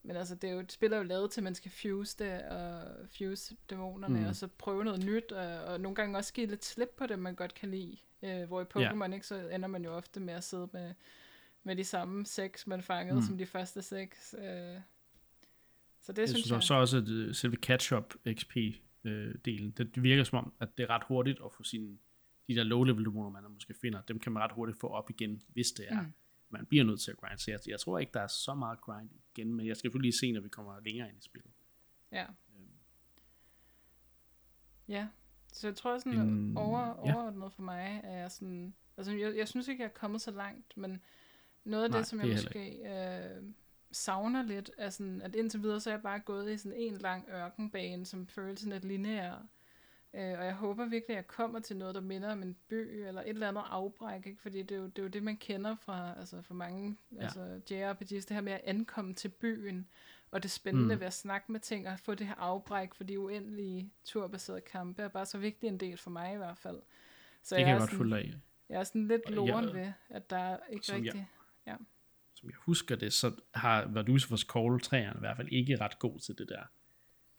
[0.05, 2.17] men altså, det er jo et spil er jo lavet til, at man skal fuse
[2.19, 2.83] det, og
[3.19, 4.21] fuse dæmonerne.
[4.21, 4.27] Mm.
[4.27, 7.19] og så prøve noget nyt, og, og nogle gange også give lidt slip på det,
[7.19, 7.97] man godt kan lide.
[8.23, 10.95] Øh, hvor i Pokémon, ikke, så ender man jo ofte med at sidde med,
[11.63, 13.27] med de samme seks, man fangede, mm.
[13.27, 14.35] Som de første seks.
[14.39, 14.81] Øh.
[16.01, 16.63] Så det jeg synes synes jeg...
[16.63, 20.91] så også, at øh, selve catch-up XP-delen, det, det virker som om, at det er
[20.91, 21.99] ret hurtigt at få sine,
[22.49, 25.43] de der low-level dæmoner, man måske finder, dem kan man ret hurtigt få op igen,
[25.49, 26.01] hvis det er.
[26.01, 26.13] Mm.
[26.51, 28.81] Man bliver nødt til at grind, så jeg, jeg tror ikke, der er så meget
[28.81, 31.51] grind igen, men jeg skal selvfølgelig lige se, når vi kommer længere ind i spillet.
[32.13, 32.23] Ja.
[32.23, 32.69] Øhm,
[34.89, 35.09] Ja,
[35.53, 36.93] så jeg tror sådan En- over, ja.
[37.15, 40.31] overordnet for mig er jeg sådan, altså jeg, jeg synes ikke, jeg er kommet så
[40.31, 41.01] langt, men
[41.65, 43.43] noget af Nej, det, som det jeg er måske øh,
[43.93, 46.99] savner lidt, er sådan, at indtil videre, så er jeg bare gået i sådan en
[46.99, 49.47] lang ørkenbane, som føles sådan lidt lineær.
[50.15, 52.75] Øh, og jeg håber virkelig, at jeg kommer til noget, der minder om en by,
[53.07, 54.41] eller et eller andet afbræk, ikke?
[54.43, 57.23] fordi det er, jo, det er jo det, man kender fra, altså for mange Ja.
[57.23, 59.89] altså JRPG's, det her med at ankomme til byen,
[60.31, 61.01] og det spændende mm.
[61.01, 65.03] Ved at snakke med ting, og få det her afbræk for de uendelige turbaserede kampe,
[65.03, 66.79] er bare så vigtig en del for mig i hvert fald.
[67.43, 68.41] Så det kan er jeg godt følge dig.
[68.69, 71.29] Jeg er sådan lidt loren jeg- ved, at der er ikke Som jeg- rigtig...
[72.35, 76.19] Som jeg husker det, så har Vadusifors Call 3'eren i hvert fald ikke ret god
[76.19, 76.63] til det der.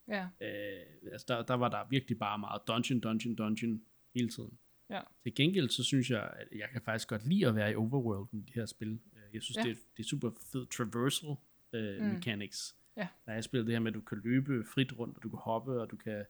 [0.07, 3.81] Ja, Øh, altså der, der var der virkelig bare meget dungeon, dungeon, dungeon
[4.15, 4.57] hele tiden.
[4.89, 5.01] Ja.
[5.23, 8.27] Til gengæld så synes jeg, at jeg kan faktisk godt lide at være i overworld
[8.31, 8.91] i de her spil.
[9.15, 9.63] Øh, Jeg synes, Ja.
[9.63, 11.35] det, er, det er super fed traversal
[11.73, 12.07] øh, mm.
[12.13, 12.75] mechanics.
[12.97, 13.07] Ja.
[13.25, 15.39] Der er spillet det her med, at du kan løbe frit rundt, og du kan
[15.39, 16.25] hoppe, og du kan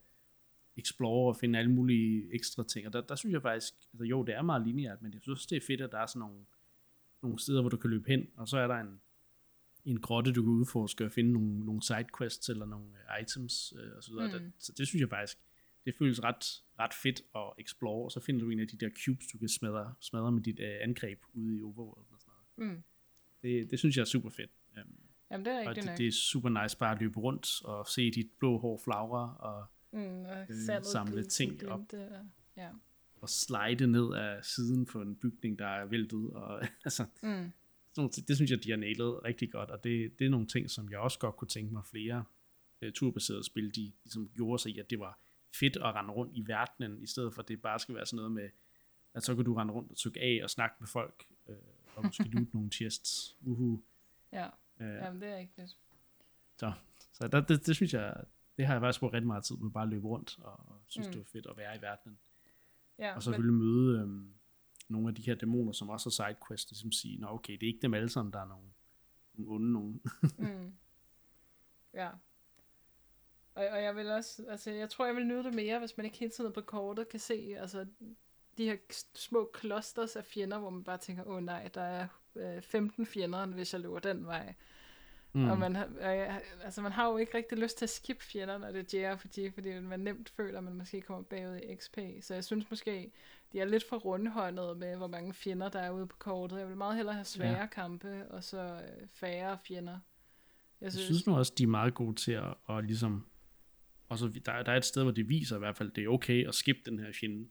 [0.78, 2.88] explore og finde alle mulige ekstra ting.
[2.88, 5.46] Og der, der synes jeg faktisk, altså jo, det er meget lineært, men jeg synes
[5.46, 6.46] det er fedt, at der er sådan nogle,
[7.22, 9.02] nogle steder, hvor du kan løbe hen, og så er der en,
[9.86, 13.92] en grotte, du kan udforske og finde nogle, nogle sidequests eller nogle øh, items øh,
[13.98, 14.28] og så videre.
[14.28, 14.44] Mm.
[14.44, 15.38] Det, så det synes jeg faktisk,
[15.86, 18.90] det føles ret, ret fedt at explore, og så finder du en af de der
[19.06, 22.76] cubes, du kan smadre, smadre med dit øh, angreb ude i overworld og sådan noget.
[22.76, 22.84] mm.
[23.42, 24.52] det, det synes jeg er super fedt.
[24.78, 24.94] Um,
[25.32, 25.98] Jamen, det er og rigtigt det, nok.
[25.98, 29.66] det er super nice bare at løbe rundt og se dit blå hår flagre og,
[29.92, 31.80] mm, og øh, samle ting glimte, op.
[31.94, 32.26] og-
[32.58, 32.70] Ja.
[33.16, 36.30] og slide ned af siden på en bygning, der er væltet.
[36.30, 37.52] Og, altså, Mm.
[37.94, 40.48] Sådan ting, det synes jeg, de har nailet rigtig godt, og det, det er nogle
[40.48, 42.26] ting, som jeg også godt kunne tænke mig flere
[42.86, 45.20] uh, turbaserede spil, de ligesom gjorde sig i, at det var
[45.60, 48.16] fedt at rende rundt i verdenen, i stedet for at det bare skal være sådan
[48.18, 48.50] noget med,
[49.14, 51.56] at så kan du rende rundt og trykke af og snakke med folk, uh,
[51.96, 53.38] og måske loot nogle chests.
[53.42, 53.84] Uhu.
[54.32, 55.78] Ja, Uh, jamen, det er rigtigt.
[56.58, 56.72] så
[57.14, 58.24] så der, det, det, synes jeg,
[58.58, 60.82] det har jeg faktisk brugt rigtig meget tid på, bare at løbe rundt, og, og
[60.88, 61.12] synes, Mm.
[61.12, 62.18] det var fedt at være i verdenen.
[63.00, 64.34] Ja, Og så selvfølgelig møde øhm,
[64.94, 67.68] nogle af de her dæmoner, som også har sidequests, ligesom sige, nå okay, det er
[67.68, 68.68] ikke dem alle sammen, der er nogle,
[69.34, 70.02] nogle onde nogen.
[70.38, 70.74] Mm.
[71.94, 72.10] Ja.
[73.56, 76.06] Og, og jeg vil også, altså jeg tror, jeg vil nyde det mere, hvis man
[76.06, 77.86] ikke hele tiden på kortet kan se, altså
[78.58, 78.78] de her
[79.16, 83.06] små klosters af fjender, hvor man bare tænker, åh oh, nej, der er øh, 15
[83.06, 84.56] fjender, hvis jeg løber den vej.
[85.34, 85.50] Mm.
[85.50, 88.72] Og man jeg, altså man har jo ikke rigtig lyst til at skippe fjender, når
[88.72, 91.98] det er JRPG, fordi man nemt føler, at man måske kommer bagud i XP.
[92.22, 93.12] Så jeg synes måske,
[93.54, 96.60] de er lidt for rundhåndet med, hvor mange fjender der er ude på kortet.
[96.60, 97.66] Jeg vil meget hellere have svære ja.
[97.66, 100.00] kampe, og så øh, færre fjender.
[100.82, 103.26] Jeg Jeg synes nu også, de er meget gode til at, at ligesom,
[104.10, 106.08] og så der, der er et sted, hvor det viser i hvert fald, det er
[106.08, 107.50] okay at skippe den her fjende,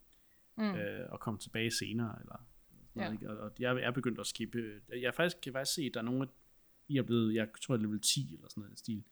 [0.57, 0.75] mm.
[0.75, 2.47] øh, og komme tilbage senere, eller
[2.95, 3.29] noget, Ja.
[3.29, 6.23] Og, jeg er begyndt at skippe, jeg faktisk, kan faktisk se, at der er nogle
[6.23, 6.29] af,
[6.93, 9.05] de er blevet, jeg tror, level 10 eller sådan noget i stil,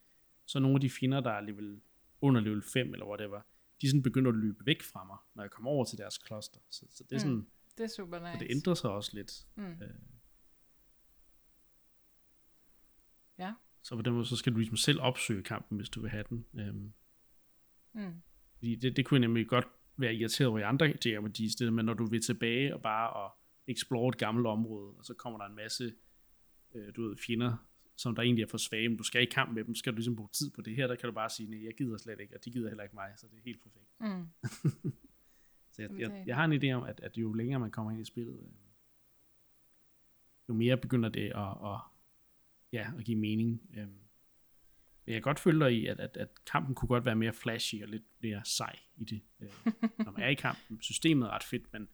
[0.47, 1.81] så nogle af de fjender, der er level,
[2.21, 3.41] under level 5 eller whatever,
[3.81, 6.19] de er sådan begyndt at løbe væk fra mig, når jeg kommer over til deres
[6.19, 6.61] kloster.
[6.71, 7.47] Så, så det er sådan, Mm.
[7.79, 8.33] Det er super nice.
[8.33, 9.33] så det ændrer sig også lidt.
[9.57, 9.65] Mm.
[9.65, 9.89] Øh,
[13.39, 13.55] Ja.
[13.83, 16.25] Så på den måde, så skal du ligesom selv opsøge kampen, hvis du vil have
[16.29, 16.47] den.
[16.55, 16.93] Øhm,
[17.93, 18.23] Mm.
[18.59, 19.67] fordi det, det kunne jeg nemlig godt
[19.97, 23.39] være irriteret over i andre JRPG's, det med, når du vil tilbage og bare og
[23.67, 25.95] explore et gammelt område, og så kommer der en masse
[26.75, 27.57] øh, du ved, fjender,
[28.01, 29.97] som der egentlig er for svage, men du skal i kamp med dem, skal du
[29.97, 32.21] ligesom bruge tid på det her, der kan du bare sige, nej, jeg gider slet
[32.21, 33.91] ikke, og de gider heller ikke mig, så det er helt perfekt.
[34.01, 34.27] Mm.
[35.73, 38.01] Så jeg, jeg, jeg har en idé om, at, at jo længere man kommer ind
[38.01, 38.49] i spillet, øh,
[40.49, 41.81] jo mere begynder det at, at,
[42.73, 43.71] ja, at give mening.
[43.75, 43.87] Øh.
[43.87, 43.99] Men
[45.07, 47.83] jeg kan godt følge dig i, at, at, at kampen kunne godt være mere flashy
[47.83, 49.73] og lidt mere sej i det, øh,
[50.05, 50.81] når man er i kampen.
[50.81, 51.89] Systemet er ret fedt, men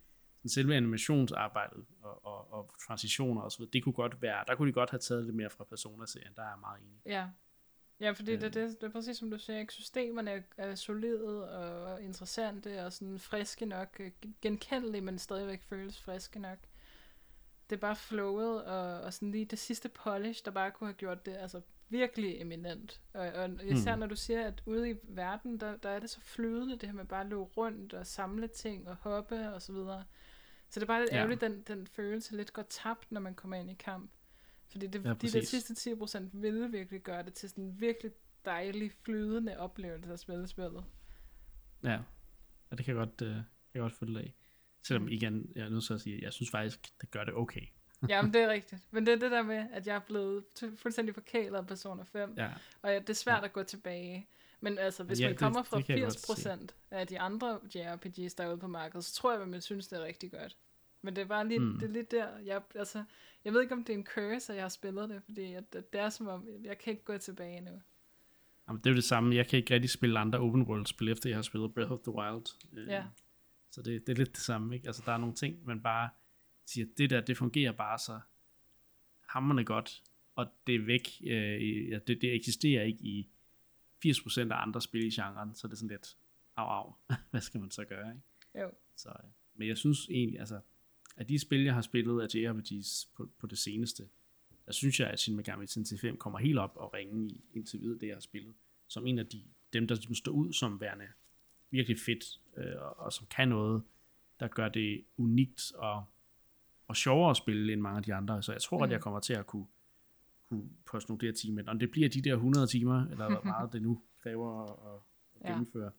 [0.48, 4.54] sådan selve animationsarbejdet og, og, og transitioner og så videre, det kunne godt være, der
[4.54, 7.00] kunne de godt have taget lidt mere fra Persona-serien, der er jeg meget enig.
[7.06, 7.26] Ja.
[8.00, 8.52] Ja, fordi det, Øhm.
[8.52, 9.72] det, det er præcis som du siger, ikke?
[9.72, 11.50] systemerne er, er solide
[11.86, 14.10] og interessante og sådan friske nok, øh,
[14.42, 16.58] genkendelige, men stadigvæk føles friske nok.
[17.70, 20.94] Det er bare flowet og, og sådan lige det sidste polish, der bare kunne have
[20.96, 23.00] gjort det altså virkelig eminent.
[23.14, 24.00] Og, og især Mm.
[24.00, 26.96] når du siger, at ude i verden, der, der er det så flydende, det her
[26.96, 30.04] med bare at løbe rundt og samle ting og hoppe og så videre.
[30.70, 31.16] Så det er bare lidt Ja.
[31.16, 34.10] ærgerligt, den, den følelse lidt går tabt, når man kommer ind i kamp.
[34.70, 37.80] Fordi det, Ja, ja, de der sidste 10% ville virkelig gøre det til sådan en
[37.80, 38.12] virkelig
[38.44, 40.84] dejlig, flydende oplevelse at spille spillet.
[41.84, 41.98] Ja,
[42.70, 44.34] og det kan jeg godt, øh, kan jeg godt følge af.
[44.82, 45.08] Selvom Mm.
[45.08, 47.66] igen, jeg er nødt til at sige, at jeg synes faktisk, det gør det okay.
[48.08, 48.82] Jamen, det er rigtigt.
[48.90, 50.44] Men det er det der med, at jeg er blevet
[50.76, 52.34] fuldstændig forkælet af Persona 5.
[52.36, 52.52] Ja,
[52.82, 54.28] Og ja, det er svært at gå tilbage.
[54.60, 57.60] Men altså, hvis Ja, man det- kommer fra det jeg godt 80% af de andre
[57.74, 60.30] JRPGs, der er ude på markedet, så tror jeg, at man synes, det er rigtig
[60.32, 60.56] godt.
[61.02, 61.78] Men det er bare lige, Mm.
[61.78, 63.04] det er lige der, jeg, altså,
[63.44, 65.64] jeg ved ikke, om det er en curse, at jeg har spillet det, fordi at,
[65.74, 67.82] at det er som om, jeg kan ikke gå tilbage nu.
[68.68, 69.34] Jamen, det er jo det samme.
[69.34, 71.98] Jeg kan ikke rigtig spille andre open world spil, efter jeg har spillet Breath of
[72.00, 72.46] the Wild.
[72.72, 73.04] Øh, Ja.
[73.70, 74.86] Så det, det er lidt det samme, ikke?
[74.86, 76.08] Altså, der er nogle ting, man bare
[76.66, 78.20] siger, det der, det fungerer bare så
[79.28, 80.02] hammerne godt,
[80.34, 81.08] og det er væk.
[81.26, 83.28] Øh, ja, det, det eksisterer ikke i
[84.06, 86.16] 80% af andre spil i genren, så det er sådan lidt,
[86.56, 86.94] au au,
[87.30, 88.64] hvad skal man så gøre, ikke?
[88.64, 88.70] Jo.
[88.96, 90.60] Så, øh, men jeg synes egentlig, altså,
[91.16, 94.08] at de spil, jeg har spillet af JRPGs på, på det seneste,
[94.66, 97.80] der synes jeg, at Shin Megami Tensei 5 kommer helt op og ringe i, indtil
[97.80, 98.54] videre, det jeg har spillet,
[98.88, 101.06] som en af de, dem, der ligesom står ud som værende
[101.70, 103.82] virkelig fedt, øh, og, og som kan noget,
[104.40, 106.04] der gør det unikt og,
[106.88, 108.42] og sjovere at spille end mange af de andre.
[108.42, 108.82] Så jeg tror, mm.
[108.82, 108.92] at Mm.
[108.92, 109.66] jeg kommer til at kunne,
[110.48, 111.62] kunne der timer.
[111.66, 115.00] Om det bliver de der 100 timer, eller hvor meget det nu kræver at, at
[115.44, 115.48] Ja.
[115.50, 115.90] gennemføre,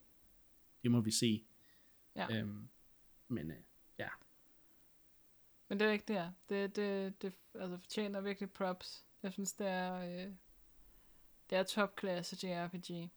[0.84, 1.46] det må vi se.
[2.16, 2.38] Ja.
[2.40, 2.68] Øhm,
[3.28, 3.58] men øh,
[4.00, 4.08] ja,
[5.70, 6.32] Men det er ikke det her.
[6.50, 9.06] Det, det, det altså, fortjener virkelig props.
[9.24, 10.34] Jeg synes, det er, øh,
[11.50, 13.10] det er topklasse JRPG.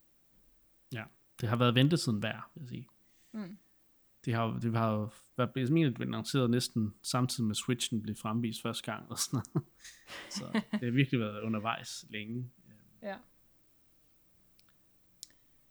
[1.40, 2.88] det har været ventetiden værd, vil jeg sige.
[3.32, 3.58] Mm.
[4.24, 8.92] Det har, det har været blevet blevet annonceret næsten samtidig med Switchen blev fremvist første
[8.92, 9.10] gang.
[9.10, 9.68] Og sådan noget.
[10.36, 12.50] Så det har virkelig været undervejs længe.
[13.02, 13.16] Ja.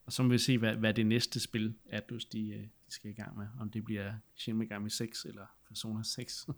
[0.06, 3.12] Og så må vi se, hvad, hvad det næste spil Atlus de, øh, de skal
[3.12, 3.48] i gang med.
[3.60, 6.48] Om det bliver Shin Megami 6 eller Persona 6.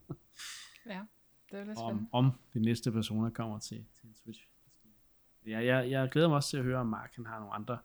[0.85, 1.01] Ja.
[1.51, 4.47] det er lidt om, om det næste Persona kommer til, til en Switch.
[5.45, 7.77] Ja, jeg, jeg glæder mig også til at høre, om Mark han har nogle andre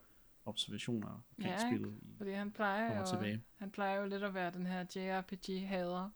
[0.47, 1.99] observationer omkring Ja, spillet.
[2.03, 3.43] I, Fordi han plejer, jo, tilbage.
[3.57, 6.11] han plejer jo lidt at være den her JRPG-hader.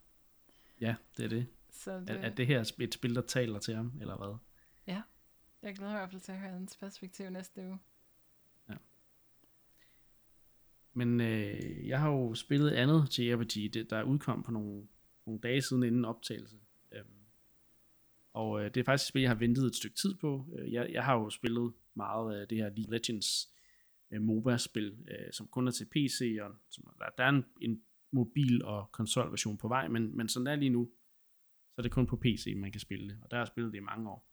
[0.80, 1.46] ja, det er det.
[1.70, 4.36] Så det, Er, er det her et spil, der taler til ham, eller hvad?
[5.62, 7.78] jeg glæder mig i hvert fald til at høre hans perspektiv næste uge.
[10.92, 14.88] Men øh, jeg har jo spillet andet JRPG, det, der udkom på nogle,
[15.26, 16.56] nogle dage siden inden optagelse.
[16.92, 17.24] Øhm,
[18.32, 20.46] og øh, det er faktisk et spil, jeg har ventet et stykke tid på.
[20.58, 23.54] Øh, jeg, jeg har jo spillet meget af det her League of Legends
[24.10, 27.82] øh, MOBA-spil, øh, som kun er til PC, og som, der, der er en, en
[28.12, 30.90] mobil- og konsolversion på vej, men, men sådan der lige nu,
[31.70, 33.72] så er det kun på PC, man kan spille det, og der har jeg spillet
[33.72, 34.26] det i mange år.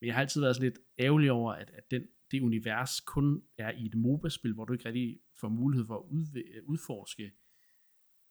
[0.00, 3.42] Men jeg har altid været sådan lidt ærgerlig over, at, at den, det univers kun
[3.58, 7.32] er i et MOBA-spil, hvor du ikke rigtig får mulighed for at udv- øh, udforske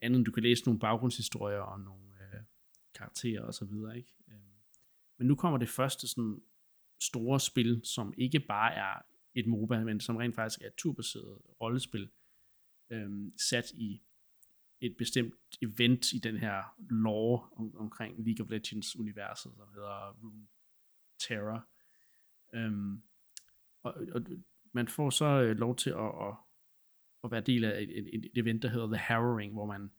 [0.01, 2.41] andet end du kan læse nogle baggrundshistorier og nogle øh,
[2.95, 4.13] karakterer og så videre, ikke?
[4.27, 4.39] Øhm,
[5.17, 6.41] men nu kommer det første sådan
[7.01, 9.01] store spil, som ikke bare er
[9.39, 12.09] et MOBA, men som rent faktisk er et turbaseret rollespil,
[12.89, 14.01] øhm, sat i
[14.81, 20.19] et bestemt event i den her lore om, omkring League of Legends universet, som hedder
[20.23, 20.47] Rune
[21.19, 21.67] Terror.
[22.53, 23.01] Øhm,
[23.83, 24.21] og, og
[24.73, 26.35] man får så øh, lov til at, at,
[27.23, 29.91] at være del af et, et, et event, der hedder The Harrowing, hvor man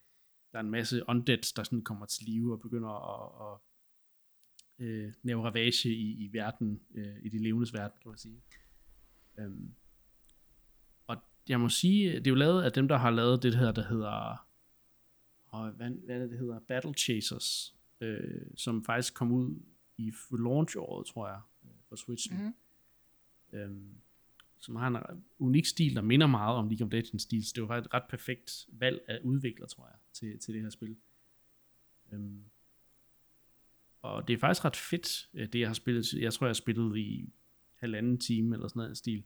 [0.52, 3.60] der er en masse undeads, der sådan kommer til live og begynder at, at
[4.86, 8.42] øh, lave ravage i, i verden, øh, i de levendes verden, kan man sige.
[9.38, 9.74] Øhm,
[11.06, 11.16] og
[11.48, 13.88] jeg må sige, det er jo lavet af dem, der har lavet det her, der
[13.88, 14.46] hedder,
[15.48, 19.62] og hvad, hvad er det, det hedder, Battle Chasers, øh, som faktisk kom ud
[19.96, 22.38] i launch-året, tror jeg, øh, for Switchen.
[22.42, 22.54] Mhm.
[23.52, 23.94] Øhm,
[24.58, 27.68] som har en unik stil, der minder meget om League of Legends stil, så det
[27.68, 30.96] var et ret perfekt valg af udvikler, tror jeg, til, til det her spil.
[32.12, 32.44] Øhm,
[34.02, 36.12] og det er faktisk ret fedt, øh, det jeg har spillet.
[36.12, 37.32] Jeg tror, jeg har spillet i
[37.80, 39.24] halvanden time eller sådan noget stil.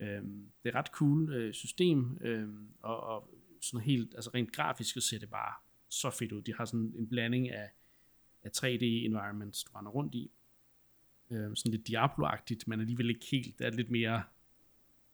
[0.00, 4.94] Øhm, det er ret cool øh, system, øhm, og, og sådan helt, altså rent grafisk
[4.94, 5.54] så ser det bare
[5.88, 6.42] så fedt ud.
[6.42, 7.70] De har sådan en blanding af,
[8.42, 10.30] af 3D environments, du render rundt i.
[11.30, 13.58] Øhm, sådan lidt Diablo-agtigt, men alligevel ikke helt.
[13.58, 14.22] Det er lidt mere,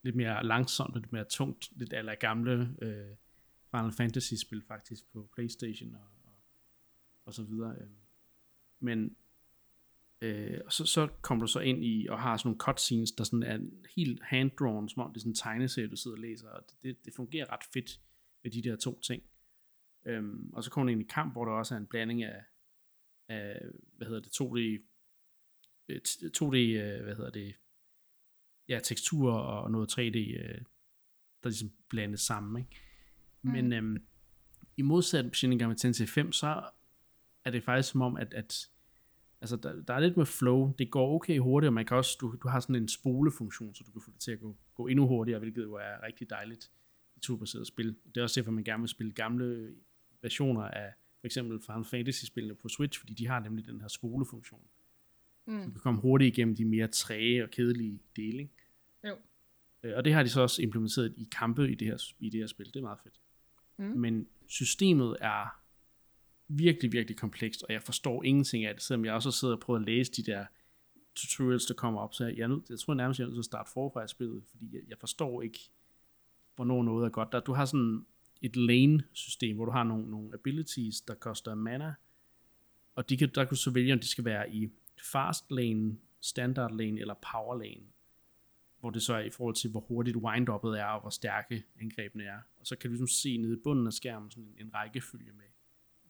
[0.03, 3.17] lidt mere langsomt, lidt mere tungt, lidt aller gamle øh,
[3.71, 6.33] Final Fantasy-spil faktisk på Playstation og, og,
[7.25, 7.77] og så videre.
[7.81, 7.97] Øhm.
[8.81, 9.17] Men
[10.21, 13.25] øh, og så, så kommer du så ind i og har sådan nogle cutscenes, der
[13.25, 13.59] sådan er
[13.97, 16.83] helt hand-drawn, som om det er sådan en tegneserie, du sidder og læser, og det,
[16.83, 18.01] det, det fungerer ret fedt
[18.43, 19.23] med de der to ting.
[20.07, 22.45] Øhm, og så kommer du ind i kamp, hvor der også er en blanding af,
[23.29, 23.61] af
[23.97, 24.59] hvad hedder det, 2D,
[25.89, 27.55] øh, t- 2D, øh, hvad hedder det,
[28.69, 30.63] ja, teksturer og noget 3D, øh,
[31.43, 32.81] der ligesom blandes sammen, ikke?
[33.43, 34.07] Men øhm,
[34.77, 36.71] i modsat Shin Megami Tensei 5, så
[37.45, 38.71] er det faktisk som om, at, at
[39.41, 40.75] altså, der, der er lidt med flow.
[40.79, 43.85] Det går okay hurtigt, og man kan også, du, du har sådan en spolefunktion, så
[43.87, 46.71] du kan få det til at gå, gå endnu hurtigere, hvilket jo er rigtig dejligt
[47.17, 47.97] i turbaseret spil.
[48.15, 49.75] Det er også derfor, man gerne vil spille gamle
[50.23, 54.61] versioner af for eksempel Final Fantasy-spillene på Switch, fordi de har nemlig den her spolefunktion.
[55.47, 55.65] Mm.
[55.65, 58.39] Du kan komme hurtigt igennem de mere træge og kedelige dele.
[58.39, 58.55] Ikke?
[59.09, 59.17] Jo.
[59.83, 62.41] Øh, Og det har de så også implementeret i kampe i det her, i det
[62.41, 62.67] her spil.
[62.67, 63.21] Det er meget fedt.
[63.77, 63.85] Mm.
[63.85, 65.60] Men systemet er
[66.53, 69.81] virkelig, virkelig komplekst, og jeg forstår ingenting af det, selvom jeg også sidder og prøver
[69.81, 70.47] at læse de der
[71.15, 73.41] tutorials, der kommer op, så jeg, er nød, jeg tror nærmest, jeg er nødt til
[73.41, 75.59] at starte forfra i spillet, fordi jeg, jeg forstår ikke,
[76.57, 77.33] hvornår noget er godt.
[77.33, 78.07] Der, du har sådan
[78.43, 81.95] et lane-system, hvor du har nogle, nogle abilities, der koster mana,
[82.95, 84.71] og de kan, der kan du så vælge, om de skal være i
[85.13, 87.87] fast lane, standard lane eller power lane,
[88.81, 92.25] hvor det så er i forhold til, hvor hurtigt wind-uppet er, og hvor stærke angrebene
[92.25, 92.39] er.
[92.61, 95.33] Og så kan du ligesom se nede i bunden af skærmen sådan en, en rækkefølge
[95.33, 95.45] med,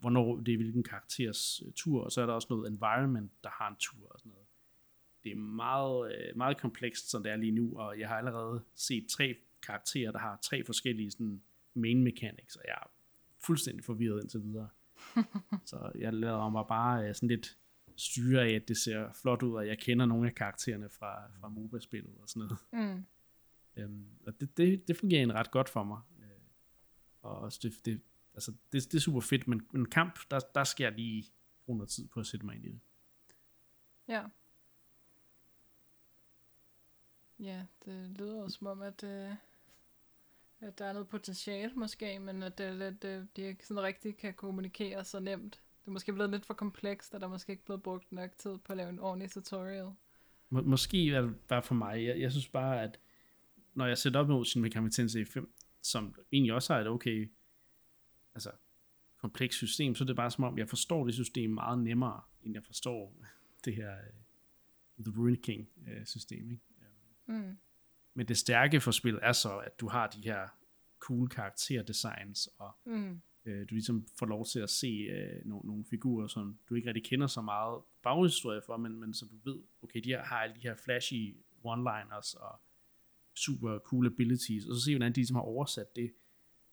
[0.00, 3.50] hvornår det er hvilken karakters øh, tur, og så er der også noget environment, der
[3.50, 4.46] har en tur og sådan noget.
[5.24, 8.64] Det er meget, øh, meget komplekst, som det er lige nu, og jeg har allerede
[8.74, 11.42] set tre karakterer, der har tre forskellige sådan,
[11.74, 12.90] main mechanics, og jeg er
[13.38, 14.68] fuldstændig forvirret indtil videre.
[15.70, 17.58] så jeg lader mig bare øh, sådan lidt
[17.96, 21.48] styre af, at det ser flot ud, og jeg kender nogle af karaktererne fra, fra
[21.48, 22.58] MOBA-spillet og sådan noget.
[22.72, 23.04] Mm.
[23.76, 26.00] Øhm, og det, det, det fungerer egentlig ret godt for mig.
[26.18, 26.26] Øh,
[27.22, 28.00] og også det, det,
[28.40, 31.24] altså det, det er super fedt, men en kamp, der, der skal jeg lige
[31.66, 32.80] bruge noget tid på at sætte mig ind i det.
[34.08, 34.24] Ja.
[37.38, 39.30] Ja, det lyder også som om, at, øh,
[40.60, 43.82] at der er noget potentiale måske, men at det er lidt, øh, de ikke sådan
[43.82, 45.52] rigtig kan kommunikere så nemt.
[45.80, 48.38] Det er måske blevet lidt for komplekst, og der er måske ikke blevet brugt nok
[48.38, 49.92] tid på at lave en ordentlig tutorial.
[50.50, 52.04] Må, måske er det bare for mig.
[52.04, 52.98] Jeg, jeg synes bare, at
[53.74, 57.30] når jeg sætter op mod Shin Megami Tensei 5, som egentlig også har et okay
[58.34, 58.50] altså
[59.16, 62.54] komplekst system, så er det bare som om, jeg forstår det system meget nemmere, end
[62.54, 63.16] jeg forstår
[63.64, 63.94] det her
[64.98, 66.50] uh, The Rune King uh, system.
[66.50, 66.62] Ikke?
[67.26, 67.58] Mm.
[68.14, 70.48] Men det stærke for spillet er så, at du har de her
[70.98, 73.20] cool karakterdesigns, og Mm.
[73.44, 76.88] øh, du ligesom får lov til at se øh, nogle, nogle figurer, som du ikke
[76.88, 80.36] rigtig kender så meget baghistorie for, men, men som du ved, okay, de her, har
[80.36, 82.60] alle de her flashy one-liners og
[83.34, 86.12] super cool abilities, og så se, hvordan de ligesom har oversat det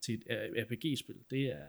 [0.00, 1.24] til et øh, RPG-spil.
[1.30, 1.68] Det er,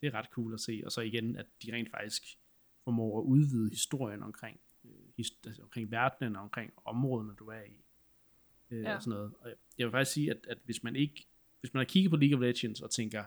[0.00, 2.38] det er ret cool at se, og så igen, at de rent faktisk
[2.84, 7.62] formår at udvide historien omkring, øh, his, altså omkring verdenen og omkring områderne, du er
[7.62, 7.84] i.
[8.70, 8.94] Øh, Ja.
[8.94, 9.34] og sådan noget.
[9.40, 11.26] Og jeg vil faktisk sige, at, at hvis man ikke,
[11.60, 13.24] hvis man har kigget på League of Legends og tænker,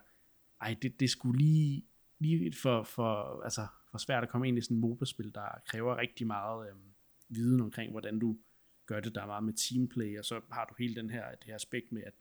[0.61, 1.85] ej, det, det skulle lige,
[2.19, 5.97] lige for, for, altså, for svært at komme ind i sådan et MOBA-spil, der kræver
[5.97, 6.93] rigtig meget øhm,
[7.29, 8.37] viden omkring, hvordan du
[8.85, 9.15] gør det.
[9.15, 11.91] Der er meget med teamplay, og så har du hele den her, det her aspekt
[11.91, 12.13] med, at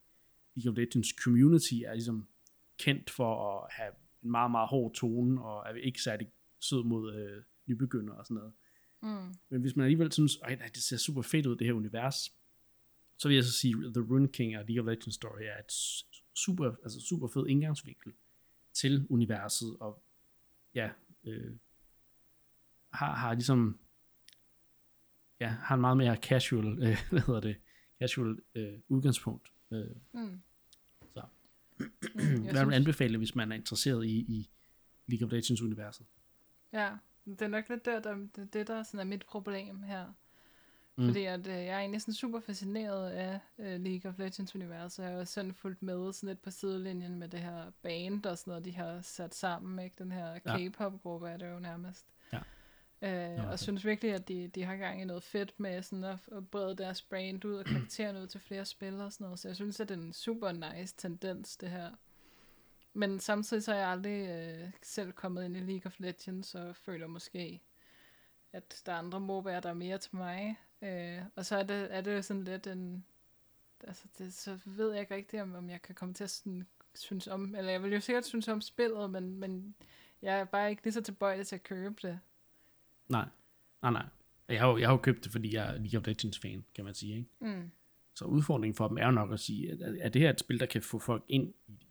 [0.55, 2.27] League of Legends community er ligesom
[2.77, 3.91] kendt for at have
[4.23, 6.27] en meget, meget hård tone, og er ikke særlig
[6.59, 8.53] sød mod øh, nybegynder og sådan noget.
[9.01, 9.35] Mm.
[9.49, 12.15] Men hvis man alligevel synes, at det ser super fedt ud, det her univers,
[13.17, 15.71] så vil jeg så sige, The Rune King og League of Legends Story er et
[16.35, 18.13] super, altså super fed indgangsvinkel
[18.73, 20.03] til universet, og
[20.75, 20.89] ja,
[21.23, 21.51] øh,
[22.93, 23.79] har, har ligesom,
[25.39, 27.57] ja, har en meget mere casual, øh, hvad hedder det,
[27.99, 29.51] casual øh, udgangspunkt.
[29.71, 30.41] Øh, Mm.
[31.13, 31.21] Så.
[31.79, 32.45] Mm.
[32.55, 34.49] Jeg vil anbefale, hvis man er interesseret i, i
[35.07, 36.05] League of Legends universet?
[36.73, 36.89] ja,
[37.25, 40.13] det er nok lidt der, der, det, det der sådan er mit problem her.
[40.95, 41.05] Mm.
[41.07, 45.03] Fordi at, øh, jeg er egentlig sådan super fascineret af øh, League of Legends universet.
[45.03, 48.37] Jeg har også sådan fulgt med sådan lidt på sidelinjen med det her band og
[48.37, 49.85] sådan noget, de har sat sammen.
[49.85, 49.95] Ikke?
[49.99, 50.69] Den her Ja.
[50.69, 52.05] K-pop-gruppe er det jo nærmest.
[53.03, 53.45] Øh, okay.
[53.45, 56.47] og synes virkelig, at de, de har gang i noget fedt med sådan at, at
[56.47, 59.39] brede deres brand ud og karakteren ud til flere spillere og sådan noget.
[59.39, 61.91] Så jeg synes, at det er en super nice tendens, det her.
[62.93, 66.75] Men samtidig så er jeg aldrig øh, selv kommet ind i League of Legends og
[66.75, 67.61] føler måske,
[68.53, 70.59] at der er andre MOBA'er, der er mere til mig.
[70.81, 73.05] Øh, og så er det, er det jo sådan lidt en...
[73.87, 76.67] Altså, det, så ved jeg ikke rigtigt, om, om jeg kan komme til at sådan,
[76.93, 77.55] synes om...
[77.55, 79.75] Eller jeg vil jo sikkert synes om spillet, men, men
[80.21, 82.19] jeg er bare ikke lige så tilbøjelig til at købe det.
[83.11, 83.29] Nej,
[83.81, 84.05] nej, nej.
[84.49, 86.65] Jeg har, jo, jeg har jo købt det, fordi jeg er League of Legends fan,
[86.75, 87.29] kan man sige, ikke?
[87.41, 87.71] Mm.
[88.15, 90.39] Så udfordringen for dem er jo nok at sige, at, at det her er et
[90.39, 91.87] spil, der kan få folk ind i,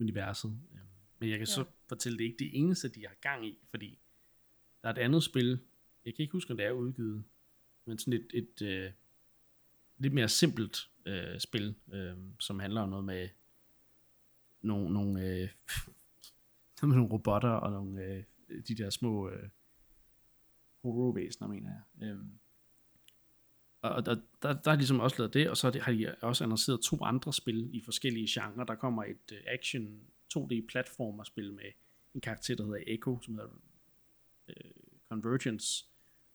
[0.00, 0.50] universet.
[0.50, 0.80] Øhm,
[1.18, 1.52] Men jeg kan ja.
[1.52, 3.98] så fortælle, det ikke det eneste, de har gang i, fordi
[4.82, 5.58] der er et andet spil,
[6.04, 7.24] jeg kan ikke huske, om det er udgivet,
[7.84, 8.90] men sådan et, et øh,
[9.98, 13.28] lidt mere simpelt øh, spil, øh, som handler om noget med
[14.62, 15.48] nogle, nogle, øh,
[16.88, 18.24] med nogle robotter og nogle, øh,
[18.68, 19.48] de der små øh,
[20.92, 22.08] horrorvæsener, mener jeg.
[22.08, 22.30] Øhm,
[23.82, 26.14] og og der, der, der er ligesom også lavet det, og så det- har de
[26.22, 28.64] også annonceret to andre spil i forskellige genrer.
[28.64, 30.00] Der kommer et uh, action
[30.36, 31.64] 2D-platformerspil med
[32.14, 33.48] en karakter, der hedder Echo, som hedder
[34.48, 34.54] uh,
[35.08, 35.84] Convergence,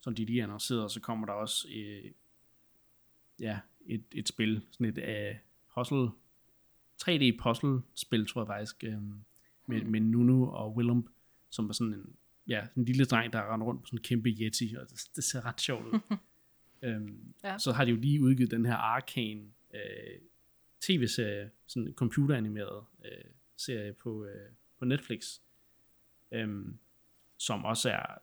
[0.02, 2.12] som de lige annoncerede, og så kommer der også uh,
[3.40, 4.98] ja, et, et spil, sådan et
[5.34, 5.38] uh,
[5.76, 6.10] puzzle,
[7.02, 9.26] 3D-puzzle-spil, tror jeg faktisk, um,
[9.66, 9.92] med, Hmm.
[9.92, 11.08] med Nunu og Willem,
[11.50, 12.16] som er sådan en,
[12.50, 15.24] ja, en lille dreng, der render rundt på sådan en kæmpe yeti, og det, det
[15.24, 16.00] ser ret sjovt ud.
[16.84, 17.58] øhm, Ja.
[17.58, 20.22] Så har de jo lige udgivet den her Arcane øh,
[20.82, 25.40] tv-serie, sådan en computeranimeret øh, serie på, øh, på Netflix,
[26.32, 26.80] øhm,
[27.38, 28.18] som også er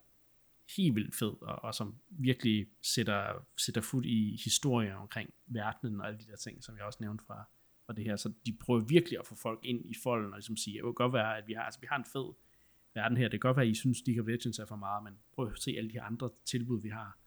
[0.77, 6.07] helt vildt fed, og, og som virkelig sætter, sætter fod i historien omkring verdenen og
[6.07, 7.45] alle de der ting, som jeg også nævnte fra,
[7.87, 8.17] fra det her.
[8.17, 10.95] Så de prøver virkelig at få folk ind i folden, og ligesom sige, det kan
[10.95, 12.35] godt være, at vi har, altså, vi har en fed
[12.97, 13.25] verden her.
[13.25, 15.71] Det kan godt være, at I synes, Legends er for meget, men prøv at se
[15.79, 17.19] alle de andre tilbud, vi har.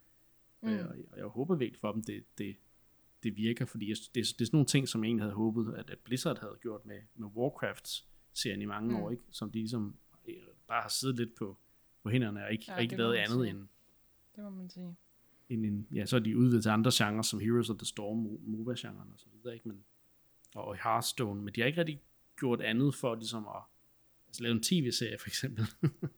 [0.61, 0.69] Mm.
[0.69, 2.55] Øh, og jeg, jeg håber virkelig for dem, det, det,
[3.23, 5.73] det virker, fordi jeg, det, det er sådan nogle ting, som jeg egentlig havde håbet,
[5.77, 8.95] at, at Blizzard havde gjort med, med Warcraft-serien i mange Mm.
[9.03, 9.23] år, ikke?
[9.31, 9.95] som de ligesom
[10.27, 10.35] øh,
[10.67, 11.57] bare har siddet lidt på,
[12.03, 13.49] på hænderne, og ikke, Ja, og ikke lavet andet sige.
[13.49, 13.67] end,
[14.35, 14.95] Det må man sige.
[15.49, 18.25] end en, ja, så er de udvidet til andre genrer, som Heroes of the Storm,
[18.25, 19.67] Mo- MOBA-genren og så videre, ikke?
[19.67, 19.83] Men,
[20.55, 22.01] og, og Hearthstone, men de har ikke rigtig
[22.39, 23.61] gjort andet for ligesom at
[24.29, 25.65] altså, lave en tv-serie, for eksempel.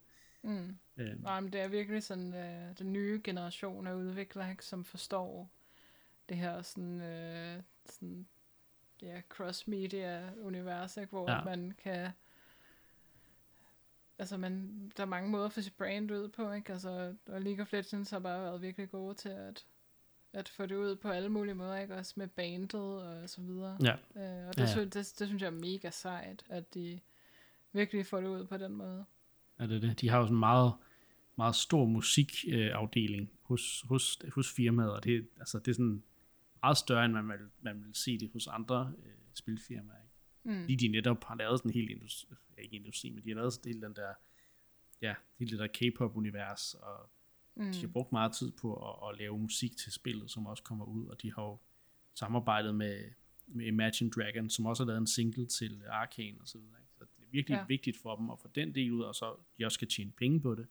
[0.44, 0.78] Mm.
[0.98, 4.86] øhm, Nej, men det er virkelig sådan øh, den nye generation af udviklere, ikke, som
[4.86, 5.50] forstår
[6.30, 8.28] det her sådan, øh, sådan
[9.02, 11.44] ja, cross-media-univers, ikke, hvor Ja.
[11.44, 12.10] man kan
[14.20, 16.72] altså man, der er mange måder at få sit brand ud på, ikke?
[16.74, 19.66] Altså, og League of Legends har bare været virkelig gode til at,
[20.34, 21.96] at få det ud på alle mulige måder, ikke?
[21.96, 23.78] Også med bandet og så videre.
[23.84, 24.70] ja, Øh, og det, ja.
[24.76, 24.80] ja.
[24.86, 27.00] Det, det, det synes jeg er mega sejt, at de
[27.74, 29.06] virkelig får det ud på den måde.
[29.58, 30.02] er det det.
[30.02, 30.74] De har jo sådan en meget,
[31.38, 36.04] meget stor musikafdeling hos, hos, hos firmaet, og det, altså, det er sådan
[36.64, 39.98] meget større, end man vil, man vil se det hos andre øh, spilfirmaer.
[40.04, 40.58] Ikke?
[40.58, 40.64] Mm.
[40.64, 43.36] Fordi de netop har lavet sådan en hel industri, ja, ikke industri, men de har
[43.36, 44.14] lavet sådan hele den der,
[45.02, 47.10] ja, hele det der K-pop-univers, og
[47.56, 47.72] Mm.
[47.74, 50.86] de har brugt meget tid på at, at lave musik til spillet, som også kommer
[50.86, 51.58] ud, og de har jo
[52.14, 53.04] samarbejdet med,
[53.48, 56.76] med Imagine Dragons, som også har lavet en single til Arcane og så videre.
[57.32, 57.66] Virkelig Ja.
[57.68, 60.42] vigtigt for dem at få den del ud, og så de også skal tjene penge
[60.42, 60.68] på det.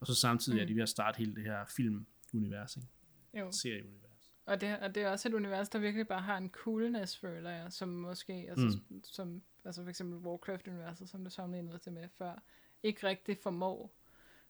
[0.00, 0.60] Og så samtidig mm.
[0.60, 0.68] er Mm.
[0.68, 2.88] de ved at starte hele det her filmunivers, ikke?
[3.34, 3.52] Jo.
[3.52, 4.30] serieunivers.
[4.46, 7.50] Og det, og det er også et univers, der virkelig bare har en coolness, føler
[7.50, 9.00] jeg, som måske, altså, mm.
[9.04, 12.42] som, altså for eksempel Warcraft-universet, som du sammenlignede det med før,
[12.82, 13.94] ikke rigtig formår.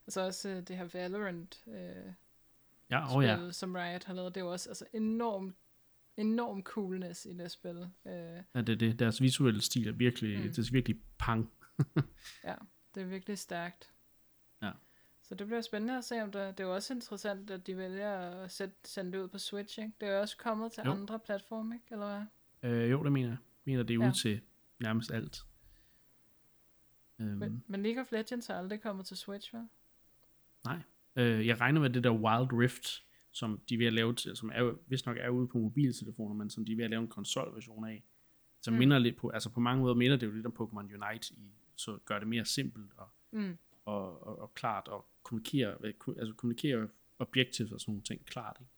[0.06, 2.12] Altså også øh, det her Valorant øh,
[2.90, 3.52] Ja, spil, oh, ja.
[3.52, 5.56] som Riot har lavet, det er jo også altså, enorm,
[6.16, 7.88] enorm coolness i det spil.
[8.06, 8.12] Øh,
[8.54, 10.42] ja det, det, deres visuelle stil er virkelig, Mm.
[10.42, 11.52] det er virkelig pang.
[12.44, 12.54] ja,
[12.94, 13.90] det er virkelig stærkt.
[14.62, 14.70] Ja.
[15.22, 17.76] Så det bliver spændende at se, om der, det er jo også interessant, at de
[17.76, 19.92] vælger at sætte, sende det ud på Switch, ikke?
[20.00, 20.90] Det er jo også kommet til Jo.
[20.90, 21.86] andre platforme, ikke?
[21.90, 22.26] Eller
[22.60, 22.70] hvad?
[22.70, 23.36] Øh, jo, det mener jeg.
[23.66, 24.08] Jeg mener, det er Ja.
[24.08, 24.40] ud til
[24.80, 25.38] nærmest alt.
[27.18, 29.58] Øhm, Men, men League of Legends er aldrig kommet til Switch, hva'?
[30.64, 30.78] Nej.
[31.16, 33.04] Øh, jeg regner med det der Wild Rift,
[33.36, 36.34] som de er ved at lave, til, som er, vist nok er ude på mobiltelefoner,
[36.34, 38.02] men som de er ved at lave en konsolversion af,
[38.62, 38.78] som Mm.
[38.78, 41.52] minder lidt på, altså på mange måder minder det jo lidt om Pokémon Unite, i,
[41.76, 43.56] så gør det mere simpelt og, Mm.
[43.84, 48.56] og, og, og klart, og kommunikere, ku- altså kommunikere objectives og sådan nogle ting klart.
[48.60, 48.70] Ikke?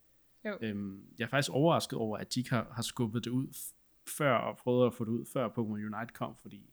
[0.48, 0.58] Jo.
[0.62, 3.46] Øhm, jeg er faktisk overrasket over, at de ikke har, har skubbet det ud
[4.08, 6.70] før, og prøvet at få det ud, før Pokémon Unite kom, fordi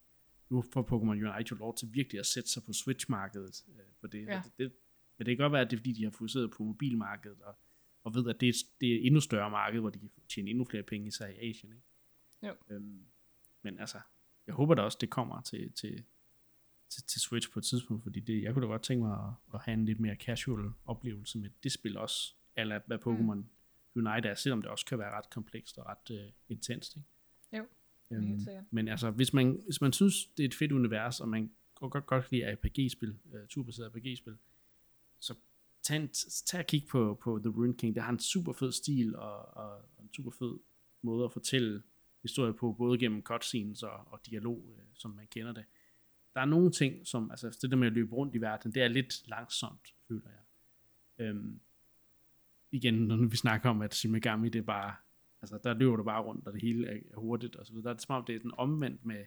[0.49, 4.07] nu får Pokémon Unite jo lov til virkelig at sætte sig på Switch-markedet øh, for
[4.07, 4.25] det.
[4.25, 4.41] Ja.
[4.45, 4.71] Det, det.
[5.17, 7.55] Men det kan godt være, at det er fordi, de har fokuseret på mobilmarkedet, og,
[8.05, 10.09] og ved, at det er, et- det er et endnu større marked, hvor de kan
[10.29, 11.71] tjene endnu flere penge, især i Asien.
[11.73, 11.83] Ikke?
[12.47, 12.53] Jo.
[12.75, 13.05] Øhm,
[13.61, 13.99] men altså,
[14.47, 16.03] jeg håber da også, det kommer til, til,
[16.89, 19.33] til, til Switch på et tidspunkt, fordi det, jeg kunne da godt tænke mig at,
[19.53, 23.49] at have en lidt mere casual oplevelse med det spil også, eller hvad Pokémon mm.
[23.95, 26.95] Unite er, selvom det også kan være ret komplekst og ret uh, intenst.
[26.95, 27.07] Ikke?
[27.57, 27.65] Jo,
[28.11, 28.63] Øhm, helt sikkert.
[28.71, 31.91] men altså, hvis man, hvis man synes, det er et fedt univers, og man godt,
[31.91, 34.37] godt, godt kan lide RPG-spil, uh, turbaseret RPG-spil,
[35.19, 35.35] så
[35.85, 36.09] tag, en,
[36.45, 37.95] tag og kig på, på The Rune King.
[37.95, 40.59] Det har en super fed stil, og, og, og en super fed
[41.01, 41.83] måde at fortælle
[42.21, 45.65] historie på, både gennem cutscenes og, og dialog, øh, som man kender det.
[46.33, 48.83] Der er nogle ting, som, altså det der med at løbe rundt i verden, det
[48.83, 51.25] er lidt langsomt, føler jeg.
[51.25, 51.59] Øhm,
[52.71, 54.95] igen, når vi snakker om, at Shin Megami, det er bare,
[55.41, 57.83] altså der løber du bare rundt, og det hele er, er hurtigt, og så videre.
[57.83, 59.25] Der er det som om, det er den omvendt med,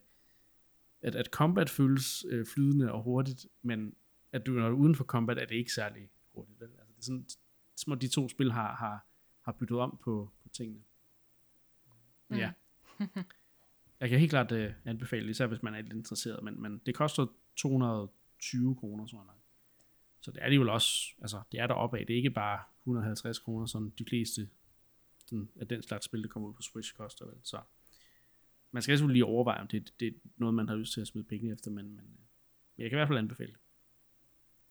[1.03, 3.95] at, at combat føles øh, flydende og hurtigt, men
[4.33, 6.61] at du, når du er uden for combat, er det ikke særlig hurtigt.
[6.61, 6.71] Vel?
[6.79, 7.27] Altså, det er sådan,
[7.77, 9.07] som om de to spil har, har,
[9.43, 10.81] har byttet om på, på tingene.
[10.81, 10.89] Men
[12.29, 12.37] Mm.
[12.37, 12.53] ja.
[14.01, 16.95] Jeg kan helt klart uh, anbefale, især hvis man er lidt interesseret, men, men det
[16.95, 17.27] koster
[17.57, 19.39] 220 kroner, tror jeg nok.
[20.21, 21.99] Så det er det vel også, altså det er der opad.
[21.99, 24.49] Det er ikke bare 150 kroner, som de fleste
[25.27, 27.39] sådan, af den slags spil, der kommer ud på Switch, koster vel.
[27.43, 27.61] Så
[28.71, 31.07] man skal selvfølgelig lige overveje, om det, det er noget, man har lyst til at
[31.07, 32.11] smide penge efter, men, men, øh,
[32.77, 33.61] men jeg kan i hvert fald anbefale det.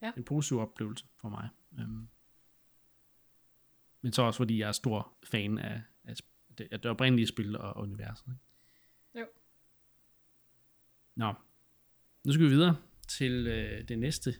[0.01, 0.11] Ja.
[0.17, 1.49] En positiv oplevelse for mig.
[1.71, 2.09] Um,
[4.01, 6.15] men så også fordi jeg er stor fan af, af,
[6.57, 8.25] det, af det oprindelige spil og, og universet.
[8.27, 8.39] Ikke?
[9.19, 9.25] Jo.
[11.15, 11.33] Nå,
[12.23, 12.77] nu skal vi videre
[13.07, 14.35] til øh, det næste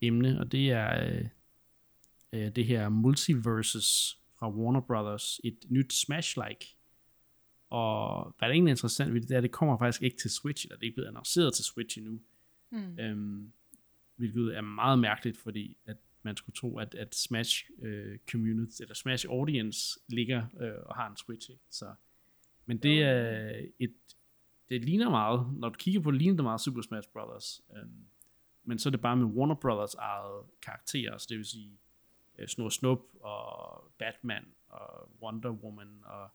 [0.00, 1.28] emne, og det er øh,
[2.32, 6.78] øh, det her Multiverses fra Warner Brothers, et nyt Smash-like.
[7.70, 10.16] Og hvad der egentlig er interessant ved det, det er, at det kommer faktisk ikke
[10.16, 12.20] til Switch, eller det er ikke blevet annonceret til Switch endnu.
[12.70, 12.98] Mm.
[12.98, 13.52] Øhm,
[14.16, 18.94] hvilket er meget mærkeligt, fordi at man skulle tro, at, at Smash øh, Community, eller
[18.94, 21.50] Smash Audience ligger øh, og har en Switch.
[21.50, 21.62] Ikke?
[21.70, 21.94] Så,
[22.66, 23.94] men det er et,
[24.68, 27.62] det ligner meget, når du kigger på det, ligner det meget Super Smash Brothers.
[27.76, 28.06] Øhm,
[28.64, 31.78] men så er det bare med Warner Brothers eget karakterer, så det vil sige
[32.38, 36.28] øh, Snor Snup og Batman og Wonder Woman og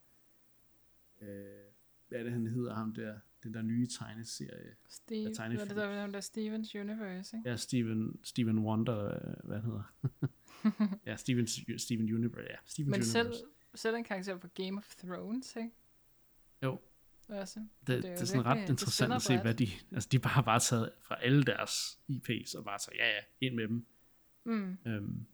[1.21, 1.67] øh,
[2.07, 4.75] hvad er det, han hedder ham der, den der nye tegneserie.
[4.89, 5.67] Steve, er tegnefilm.
[5.67, 7.49] det der, der, der Stevens Universe, ikke?
[7.49, 9.83] Ja, Steven, Steven Wonder, øh, hvad hedder.
[11.05, 11.47] ja, Steven,
[11.79, 12.55] Steven Universe, ja.
[12.65, 13.11] Steven Men Universe.
[13.11, 13.33] selv,
[13.75, 15.71] selv en karakter på Game of Thrones, ikke?
[16.63, 16.79] Jo,
[17.29, 17.59] Også.
[17.59, 20.19] det, det er det, er sådan virkelig- ret interessant at se, hvad de, altså de
[20.19, 23.67] bare har bare taget fra alle deres IP's, og bare så ja, ja, ind med
[23.67, 23.85] dem.
[24.43, 24.77] Mm.
[24.85, 25.25] Øhm,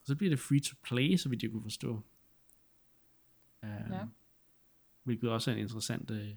[0.00, 2.02] og så bliver det free to play, så vidt jeg kunne forstå.
[3.64, 4.04] Øhm, Ja.
[5.02, 6.34] Hvilket også er en interessant øh,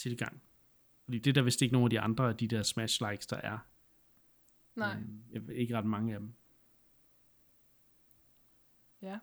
[0.00, 0.42] tilgang.
[1.04, 3.26] Fordi det er der vist ikke nogen af de andre af de der Smash likes,
[3.26, 3.58] der er.
[4.74, 4.96] Nej,
[5.32, 6.32] jeg ved ikke ret mange af dem.
[9.02, 9.18] ja.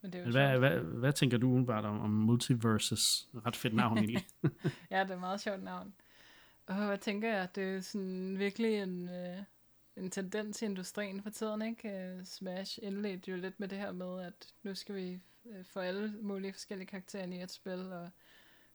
[0.00, 0.58] Men det er jo Men hvad, sjovt.
[0.58, 3.28] hvad, hvad tænker du umiddelbart om, om Multiverses?
[3.46, 4.26] Ret fedt navn egentlig.
[4.90, 5.94] Ja, det er et meget sjovt navn.
[6.66, 7.48] Og hvad tænker jeg?
[7.54, 9.38] Det er sådan virkelig en, øh,
[9.96, 11.88] en tendens i industrien for tiden, ikke?
[11.88, 15.80] Øh, Smash indledte jo lidt med det her med, at nu skal vi øh, få
[15.80, 18.10] alle mulige forskellige karakterer i et spil, og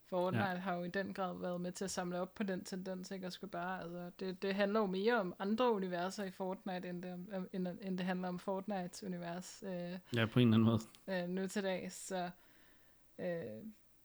[0.09, 0.55] Fortnite ja.
[0.55, 3.27] har jo i den grad været med til at samle op på den tendens, ikke?
[3.27, 7.03] Og skal bare, altså, det, det handler jo mere om andre universer i Fortnite, end
[7.03, 9.63] det, end, end det handler om Fortnites univers.
[9.67, 11.23] Øh, ja, på en eller anden måde.
[11.23, 12.29] Øh, nu til dag, så
[13.19, 13.25] øh,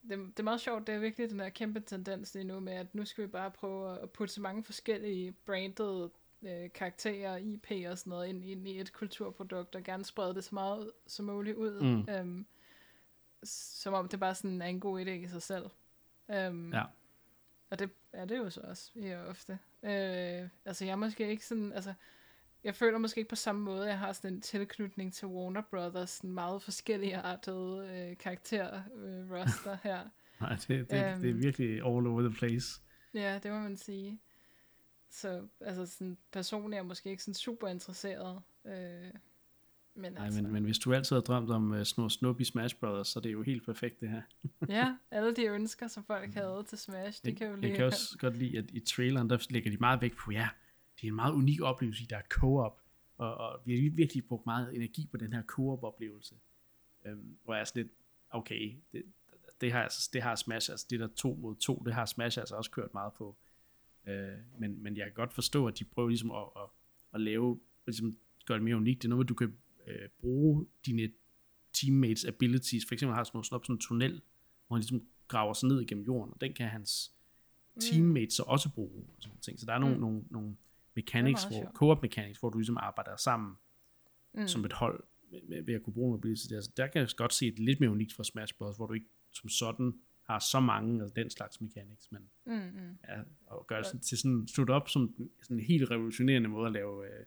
[0.09, 2.73] det, det er meget sjovt, det er virkelig den her kæmpe tendens lige nu med,
[2.73, 6.09] at nu skal vi bare prøve at putte så mange forskellige branded
[6.43, 10.45] øh, karakterer, IP og sådan noget ind, ind i et kulturprodukt, og gerne sprede det
[10.45, 11.81] så meget som muligt ud.
[11.81, 12.15] Mm.
[12.15, 12.47] Øhm,
[13.45, 15.67] som om det bare sådan er en god idé i sig selv.
[16.29, 16.83] Um, ja.
[17.71, 19.59] Og det er det jo så også, ja, ofte.
[19.83, 21.95] Uh, altså jeg er måske ikke sådan, altså
[22.65, 26.11] jeg føler måske ikke på samme måde, jeg har sådan en tilknytning til Warner Brothers,
[26.11, 30.09] sådan meget forskellige artede uh, karakterer uh, roster her.
[30.41, 31.43] Nej, det, det, um, det er øhm.
[31.43, 32.81] virkelig all over the place.
[33.15, 34.21] Ja, det må man sige.
[35.11, 38.43] Så altså sådan, personligt er jeg måske ikke sådan super interesseret.
[38.67, 39.11] Øh,
[39.95, 40.43] men, Nej, altså...
[40.43, 43.19] men, men hvis du altid har drømt om uh, Snor Snup i Smash Brothers, så
[43.19, 44.23] er det jo helt perfekt det her.
[44.69, 47.69] ja, alle de ønsker, som folk havde til Smash, de jeg, kan jo lide.
[47.69, 50.49] Jeg kan også godt lide, at i traileren, der lægger de meget vægt på, ja,
[51.01, 52.81] det er en meget unik oplevelse, der er co-op,
[53.19, 56.35] og, og vi har virkelig brugt meget energi på den her co-op oplevelse.
[57.05, 57.93] Um, hvor jeg er sådan lidt,
[58.31, 59.03] okay, det,
[59.61, 62.39] det har, altså, det har Smash, altså det der to mod to, det har Smash
[62.39, 63.37] altså også kørt meget på.
[64.07, 66.69] Uh, men, men jeg kan godt forstå, at de prøver ligesom at, at,
[67.15, 68.17] at lave, ligesom
[68.47, 69.03] gøre det mere unikt.
[69.03, 71.11] Det er noget, du kan øh, bruge dine
[71.73, 72.85] teammates abilities.
[72.89, 74.23] For eksempel har sådan noget sådan en tunnel,
[74.67, 77.13] hvor han ligesom graver sig ned igennem jorden, og den kan hans
[77.75, 77.81] mm.
[77.81, 79.05] teammates så også bruge.
[79.17, 79.61] Og sådan ting.
[79.61, 80.01] Så der er nogle, mm.
[80.01, 80.57] nogle, nogle
[80.95, 83.55] mechanics, hvor, co-op mechanics, hvor du ligesom arbejder sammen
[84.35, 84.49] mm.
[84.49, 85.05] som et hold
[85.49, 86.47] med, ved at kunne bruge mobility.
[86.51, 88.93] Der, der kan jeg godt se et lidt mere unikt fra Smash Bros., hvor du
[88.93, 92.99] ikke som sådan har så mange af den slags mechanics, men mm, mm.
[93.09, 96.73] Ja, og gør det til sådan slutte op som sådan en helt revolutionerende måde at
[96.73, 97.27] lave øh,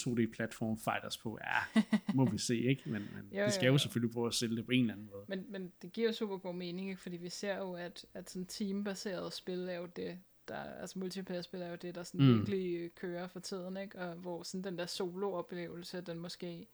[0.00, 1.80] 2D-platform fighters på, ja,
[2.14, 2.82] må vi se, ikke?
[2.86, 4.94] Men, men jo, de skal jo, jo selvfølgelig prøve at sælge det på en eller
[4.94, 5.24] anden måde.
[5.28, 7.02] Men, men det giver super god mening, ikke?
[7.02, 10.18] fordi vi ser jo, at, at sådan teambaseret spil er jo det,
[10.48, 12.38] der, altså multiplayer-spil er jo det, der sådan mm.
[12.38, 13.98] virkelig kører for tiden, ikke?
[13.98, 16.66] Og hvor sådan den der solo-oplevelse, den måske,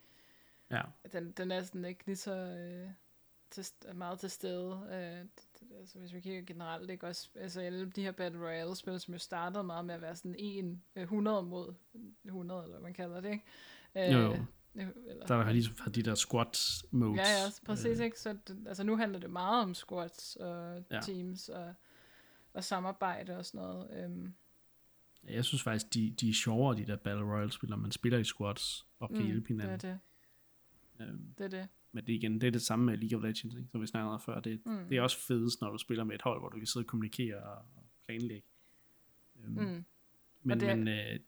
[0.71, 0.83] ja.
[1.12, 2.91] den, den er sådan ikke lige så øh,
[3.51, 4.89] til, meget til stede.
[4.93, 5.27] Øh,
[5.79, 9.14] altså hvis vi kigger generelt, ikke også, altså alle de her Battle Royale spil, som
[9.14, 11.75] jo startede meget med at være sådan en 100 øh, mod
[12.25, 13.45] 100, eller hvad man kalder det, ikke?
[13.97, 14.45] Øh, jo, jo.
[14.75, 17.18] Eller, der er ligesom de der squats modes.
[17.18, 18.05] Ja, ja, præcis, øh.
[18.05, 18.21] ikke?
[18.21, 21.01] Så det, altså nu handler det meget om squats og ja.
[21.01, 21.75] teams og,
[22.55, 24.05] og samarbejde og sådan noget.
[24.05, 24.35] Øhm.
[25.29, 28.25] Jeg synes faktisk, de, de er sjovere, de der Battle Royale spil, man spiller i
[28.25, 29.81] squats og kan mm, hjælpe hinanden.
[29.81, 29.99] Det er
[30.99, 31.09] det.
[31.09, 31.35] Øhm.
[31.39, 33.68] Det er det men det, igen, det er det samme med League of Legends, ikke?
[33.70, 34.41] som vi snakkede om før.
[34.41, 34.88] Det, mm.
[34.88, 36.88] det er også fedest, når du spiller med et hold, hvor du kan sidde og
[36.88, 37.64] kommunikere og
[38.07, 38.49] planlægge.
[39.47, 39.84] Um, mm.
[40.43, 41.18] Men, det, men øh,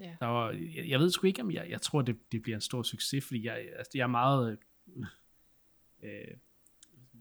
[0.00, 0.16] yeah.
[0.20, 2.60] der var, jeg, jeg ved sgu ikke, om jeg, jeg tror, det, det bliver en
[2.60, 4.58] stor succes, fordi jeg, altså, jeg er meget
[4.92, 5.04] øh,
[6.02, 6.36] øh,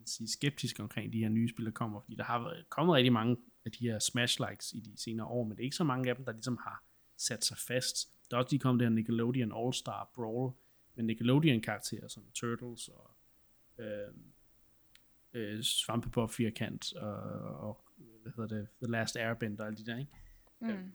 [0.06, 3.38] sige, skeptisk omkring de her nye spil, der kommer, fordi der har kommet rigtig mange
[3.66, 6.16] af de her Smash-likes i de senere år, men det er ikke så mange af
[6.16, 6.84] dem, der ligesom har
[7.18, 8.10] sat sig fast.
[8.32, 10.54] Der er også lige kommet det her Nickelodeon All-Star Brawl,
[11.02, 13.12] med Nickelodeon-karakterer som Turtles og
[13.78, 14.14] øh,
[15.34, 17.14] øh, Svampebob Firkant og,
[17.68, 17.86] og
[18.22, 20.12] hvad hedder det, The Last Airbender og alle de der, ikke?
[20.60, 20.70] Mm.
[20.70, 20.86] Øh,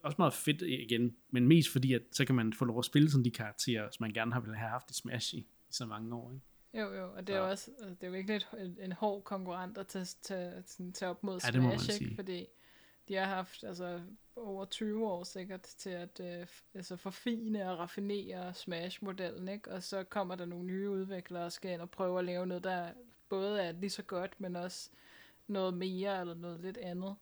[0.00, 3.10] også meget fedt igen, men mest fordi, at så kan man få lov at spille
[3.10, 5.86] sådan de karakterer, som man gerne har ville have haft i Smash i, i så
[5.86, 6.46] mange år, ikke?
[6.74, 7.50] Jo, jo, og det er så.
[7.50, 10.62] også altså, det er virkelig et, en, en hård konkurrent at tage, tage,
[10.92, 12.04] tage op mod ja, Smash, ikke?
[12.04, 12.14] Sige.
[12.14, 12.46] Fordi
[13.08, 14.00] de har haft altså,
[14.36, 19.70] over 20 år sikkert til at øh, altså forfine og raffinere Smash-modellen, ikke?
[19.70, 22.64] Og så kommer der nogle nye udviklere og skal ind og prøve at lave noget,
[22.64, 22.92] der
[23.28, 24.90] både er lige så godt, men også
[25.46, 27.16] noget mere eller noget lidt andet.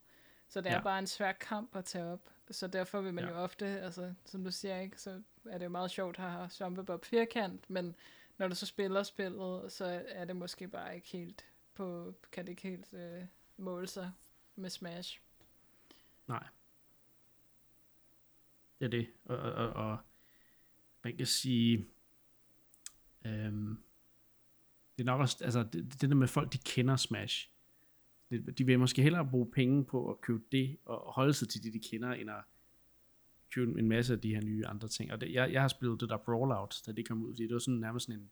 [0.47, 0.81] Så det er ja.
[0.81, 2.29] bare en svær kamp at tage op.
[2.51, 3.29] Så derfor vil man ja.
[3.29, 6.49] jo ofte, altså som du siger, ikke, så er det jo meget sjovt at have
[6.49, 7.95] Svampebob firkant, men
[8.37, 12.49] når du så spiller spillet, så er det måske bare ikke helt på, kan det
[12.49, 13.23] ikke helt øh,
[13.57, 14.11] måle sig
[14.55, 15.19] med Smash.
[16.27, 16.47] Nej.
[18.79, 19.07] Det er det.
[19.25, 19.97] Og, og, og
[21.03, 21.85] man kan sige,
[23.25, 23.77] øhm,
[24.97, 27.49] det er nok også, altså det, det der med folk, de kender Smash.
[28.57, 31.73] De vil måske hellere bruge penge på at købe det, og holde sig til det,
[31.73, 32.43] de kender, end at
[33.51, 35.11] købe en masse af de her nye andre ting.
[35.11, 37.53] Og det, jeg, jeg har spillet det der Brawlout, da det kom ud, fordi det
[37.53, 38.29] var sådan nærmest sådan en,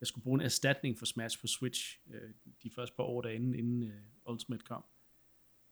[0.00, 2.30] jeg skulle bruge en erstatning for Smash på Switch, øh,
[2.62, 4.84] de første par år derinde, inden øh, Ultimate kom.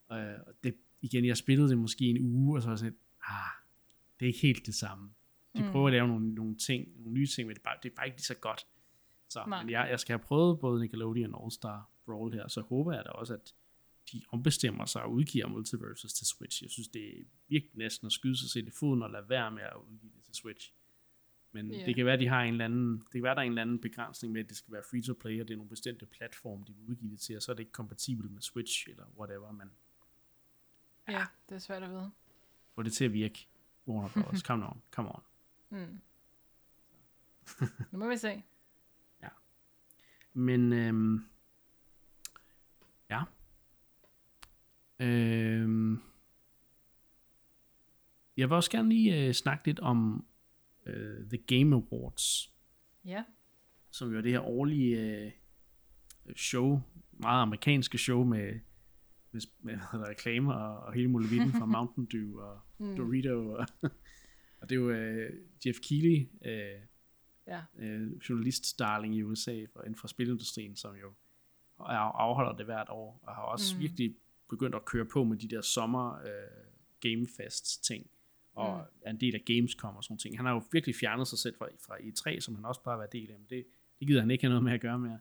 [0.07, 2.97] Og, og det, igen, jeg spillede det måske en uge, og så var jeg sådan,
[3.29, 3.53] ah,
[4.19, 5.11] det er ikke helt det samme.
[5.57, 5.71] De mm.
[5.71, 7.95] prøver at lave nogle, nogle ting, nogle nye ting, men det er bare, det er
[7.95, 8.67] bare ikke lige så godt.
[9.29, 12.93] Så, men jeg, jeg skal have prøvet både Nickelodeon All Star Brawl her, så håber
[12.93, 13.55] jeg da også, at
[14.13, 16.63] de ombestemmer sig og udgiver Multiverses til Switch.
[16.63, 19.51] Jeg synes, det er virkelig næsten at skyde sig selv i foden og lade være
[19.51, 20.73] med at udgive det til Switch.
[21.53, 21.87] Men Ja.
[21.87, 23.63] det kan være, de har en eller anden, det kan være, der er en eller
[23.63, 26.07] anden begrænsning med, at det skal være free to play, og det er nogle bestemte
[26.07, 29.05] platforme, de vil udgive det til, og så er det ikke kompatibelt med Switch eller
[29.19, 29.69] whatever, men
[31.09, 32.11] Ja, det er svært at vide.
[32.75, 33.47] få det til at virke.
[33.89, 34.41] Warner Bros.
[34.49, 35.23] Come on, come on.
[35.71, 36.01] Mm.
[37.91, 38.43] nu må vi se.
[40.37, 41.27] Men øhm,
[43.11, 43.23] ja.
[44.99, 46.03] Øhm,
[48.37, 50.27] jeg vil også gerne lige øh, snakke lidt om
[50.87, 52.53] øh, The Game Awards,
[53.05, 53.25] Ja.
[53.91, 55.33] som jo er det her årlige øh,
[56.37, 56.81] show,
[57.13, 58.61] meget amerikanske show med,
[59.35, 59.41] med,
[59.77, 62.97] med hedder, reklamer og, og hele muligheden fra Mountain Dew og Mm.
[62.97, 63.51] Dorito.
[63.53, 63.67] Og,
[64.61, 65.31] og det er jo øh,
[65.67, 66.81] Jeff Keighley, øh,
[67.47, 67.63] Ja.
[67.79, 71.09] øh, journalist-darling i USA for, inden for spilindustrien, som jo
[71.81, 73.81] af- afholder det hvert år, og har også Mm.
[73.81, 74.15] virkelig
[74.51, 76.65] begyndt at køre på med de der sommer øh,
[77.01, 78.07] Gamefest ting,
[78.55, 78.99] og Mm.
[79.03, 80.39] er en del af Gamescom og sådan ting.
[80.39, 83.07] Han har jo virkelig fjernet sig selv fra, fra E3, som han også bare var
[83.07, 83.65] del af, men det,
[83.99, 85.19] det gider han ikke have noget med at gøre mere.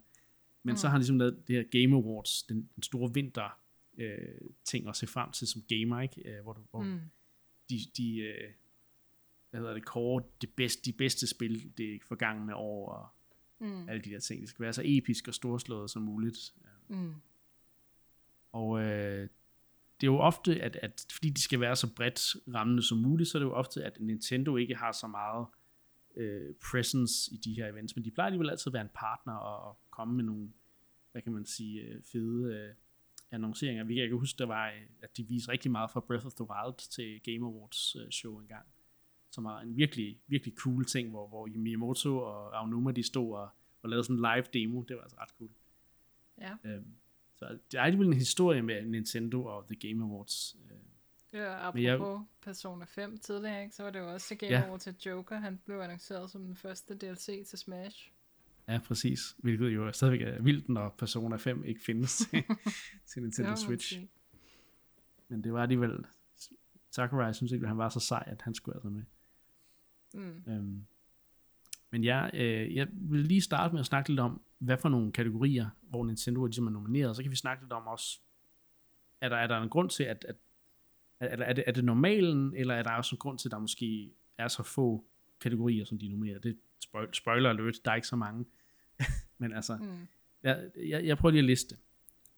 [0.64, 0.78] Men mm.
[0.78, 3.60] så har han ligesom lavet det her Game Awards, den, den store vinter
[3.98, 6.30] øh, ting at se frem til som gamer, ikke?
[6.30, 7.00] Øh, hvor, du, hvor Mm.
[7.70, 8.52] de, de øh,
[9.50, 13.08] hvad hedder det, kåre det bedste, de bedste spil det forgangne år, og
[13.60, 13.90] Mm.
[13.90, 14.42] alle de der ting.
[14.42, 16.54] Det skal være så episk og storslået som muligt.
[16.88, 17.14] Mm.
[18.52, 19.22] Og øh,
[20.02, 23.30] det er jo ofte, at, at fordi de skal være så bredt rammende som muligt,
[23.30, 25.48] så er det jo ofte, at Nintendo ikke har så meget
[26.16, 29.34] øh, presence i de her events, men de plejer alligevel altid at være en partner
[29.34, 30.50] og, og komme med nogle,
[31.12, 32.74] hvad kan man sige, øh, fede øh,
[33.34, 33.84] annonceringer.
[33.84, 36.34] Vi kan ikke huske, der var, øh, at de viste rigtig meget fra Breath of
[36.34, 38.66] the Wild til Game Awards øh, show engang,
[39.32, 43.50] som var en virkelig, virkelig cool ting, hvor, hvor Miyamoto og Aonuma, de stod og,
[43.82, 44.82] og lavede sådan en live demo.
[44.82, 45.50] Det var altså ret cool.
[46.42, 46.56] Ja.
[46.64, 46.86] Øhm,
[47.36, 50.56] så det er alligevel en historie med Nintendo og The Game Awards.
[50.72, 50.78] Øh,
[51.34, 52.20] Ja, apropos Men jeg...
[52.42, 54.70] Persona 5 tidligere, ikke, så var det jo også til Game Ja.
[54.70, 55.38] over til Joker.
[55.38, 58.12] Han blev annonceret som den første DLC til Smash.
[58.68, 59.36] Ja, præcis.
[59.38, 62.18] Hvilket jo stadigvæk er vildt, når Persona 5 ikke findes
[63.06, 63.90] til, Nintendo Switch.
[63.90, 64.10] sige.
[65.28, 66.06] Men det var alligevel...
[66.92, 69.04] Sakurai synes ikke, at han var så sej, at han skulle altså med.
[70.14, 70.44] Mm.
[70.48, 70.86] Øhm,
[71.92, 75.12] men ja, øh, jeg vil lige starte med at snakke lidt om, hvad for nogle
[75.12, 77.16] kategorier, hvor Nintendo ligesom er nomineret.
[77.16, 78.20] Så kan vi snakke lidt om også,
[79.22, 80.36] er der, er der en grund til, at, at
[81.20, 83.52] er, er, er, det, er det normalen, eller er der også en grund til, at
[83.52, 85.06] der måske er så få
[85.42, 86.44] kategorier, som de er nomineret?
[86.44, 88.46] Det spoil, spoiler alert, der er ikke så mange.
[89.38, 90.08] men altså, Mm.
[90.44, 91.78] jeg, jeg, jeg prøver lige at liste.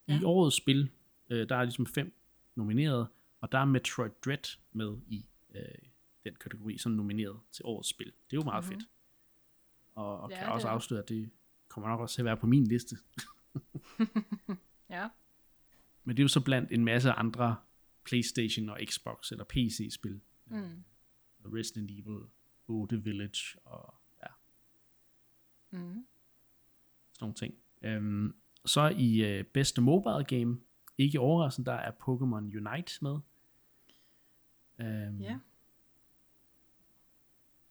[0.07, 0.19] I Ja.
[0.23, 0.91] årets spil,
[1.29, 2.13] øh, der er ligesom fem
[2.55, 3.07] nomineret,
[3.41, 5.25] og der er Metroid Dread med i
[5.55, 5.61] øh,
[6.23, 8.05] den kategori, som nomineret til årets spil.
[8.07, 8.69] Det er jo meget Mhm.
[8.73, 8.79] mm-hmm.
[8.81, 8.89] fedt.
[9.95, 11.29] Og, og Ja, kan også det afsløre, at det
[11.67, 12.97] kommer nok også til at være på min liste.
[14.89, 15.09] Ja.
[16.03, 17.55] Men det er jo så blandt en masse andre
[18.05, 20.21] PlayStation og Xbox eller PC-spil.
[20.45, 20.83] Mm.
[21.45, 22.19] Resident Evil,
[22.67, 23.93] 8 Village og
[25.77, 26.05] Mm.
[27.13, 27.55] sådan nogle ting.
[27.81, 30.59] Øhm, så i øh, bedste mobile game,
[30.97, 33.17] ikke overraskende, der er Pokémon Unite med.
[34.79, 35.39] Øhm, Ja.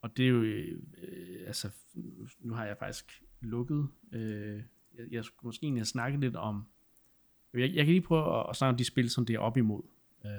[0.00, 0.82] Og det er jo, øh,
[1.46, 1.70] altså,
[2.40, 4.62] nu har jeg faktisk lukket, øh,
[4.94, 6.66] jeg, jeg skulle måske egentlig have snakket lidt om,
[7.52, 9.56] jeg, jeg kan lige prøve at, at snakke om de spil, som det er op
[9.56, 9.82] imod,
[10.24, 10.30] øh,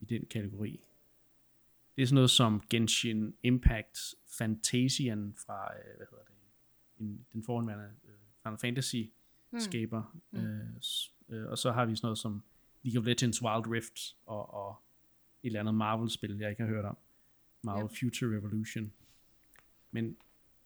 [0.00, 0.80] i den kategori.
[1.96, 6.34] Det er sådan noget som Genshin Impact, Fantasian fra, øh, hvad hedder det,
[6.98, 8.10] en, den forhåndværende øh,
[8.42, 8.96] Final Fantasy
[9.52, 9.60] Mm.
[9.60, 10.80] skaber, Mm.
[10.82, 12.42] s- øh, og så har vi sådan noget som
[12.82, 14.82] League of Legends Wild Rift, og, og
[15.42, 16.98] et eller andet Marvel-spil, jeg ikke har hørt om.
[17.62, 17.98] Marvel Yep.
[18.00, 18.92] Future Revolution.
[19.90, 20.16] Men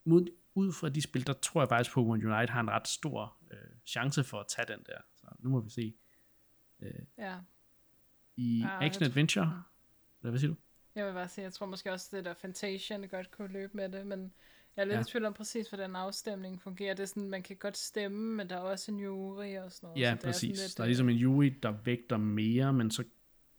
[0.04, 3.36] mod, ud fra de spil, der tror jeg faktisk, Pokémon Unite har en ret stor
[3.50, 4.98] øh, chance for at tage den der.
[5.16, 5.94] Så nu må vi se.
[6.80, 7.38] Øh, Ja.
[8.36, 9.62] I jeg Action Adventure,
[10.20, 10.56] eller hvad siger du?
[10.94, 13.88] Jeg vil bare sige, jeg tror måske også, det der Fantasian godt kunne løbe med
[13.88, 14.32] det, men
[14.76, 15.00] jeg er lidt Ja.
[15.00, 16.94] i tvivl om præcis, hvordan afstemningen fungerer.
[16.94, 19.86] Det er sådan, man kan godt stemme, men der er også en jury og sådan
[19.86, 20.00] noget.
[20.00, 20.60] Ja, så det er præcis.
[20.60, 23.04] lidt, der er øh, ligesom en jury, der vægter mere, men så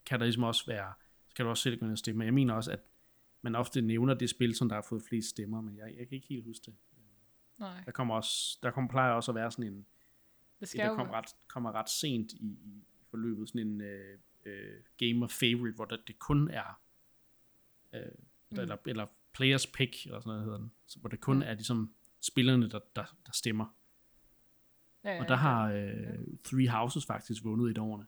[0.06, 0.92] kan der ligesom også være,
[1.28, 2.24] så kan du også selv gå ind og stemme.
[2.24, 2.80] Jeg mener også, at
[3.42, 6.16] man ofte nævner det spil, som der har fået flest stemmer, men jeg, jeg kan
[6.16, 6.74] ikke helt huske det.
[7.58, 9.86] Nej, Der kommer også, der kommer, plejer også at være sådan en, det
[10.60, 10.94] det skal der jo...
[10.94, 15.84] kommer ret, kommer ret sent i, i forløbet, sådan en øh, øh, gamer favorite, hvor
[15.84, 16.80] der, det kun er,
[17.96, 18.12] øh,
[18.50, 18.58] mm.
[18.60, 21.42] eller, eller players pick, eller sådan noget hedder den, så, hvor det kun Mm.
[21.42, 23.74] er ligesom spillerne, der, der, der stemmer.
[25.04, 25.40] Ja, ja, Og der ja.
[25.40, 28.06] har øh, Three Houses faktisk vundet et årene.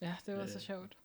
[0.00, 0.96] Ja, det var så øh, sjovt.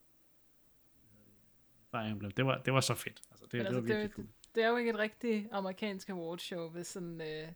[1.91, 2.31] Fire Emblem.
[2.31, 3.21] Det var, det var så fedt.
[3.31, 4.27] Altså, det, Men det altså, var det, er virkelig jo- cool.
[4.55, 7.47] det er jo ikke et rigtigt amerikansk awardshow, hvis, sådan, øh,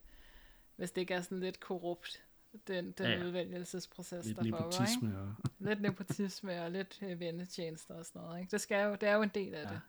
[0.75, 2.23] hvis det ikke er sådan lidt korrupt,
[2.67, 3.25] den, den Ja, ja, ja.
[3.25, 4.57] udvælgelsesproces, Lidt der foregår.
[4.57, 4.77] Ikke?
[4.79, 5.19] nepotisme.
[5.19, 8.39] Og, Lidt nepotisme og lidt øh, vennetjenester og sådan noget.
[8.39, 8.51] Ikke?
[8.51, 9.69] Det, skal jo, det er jo en del af Ja.
[9.69, 9.81] det.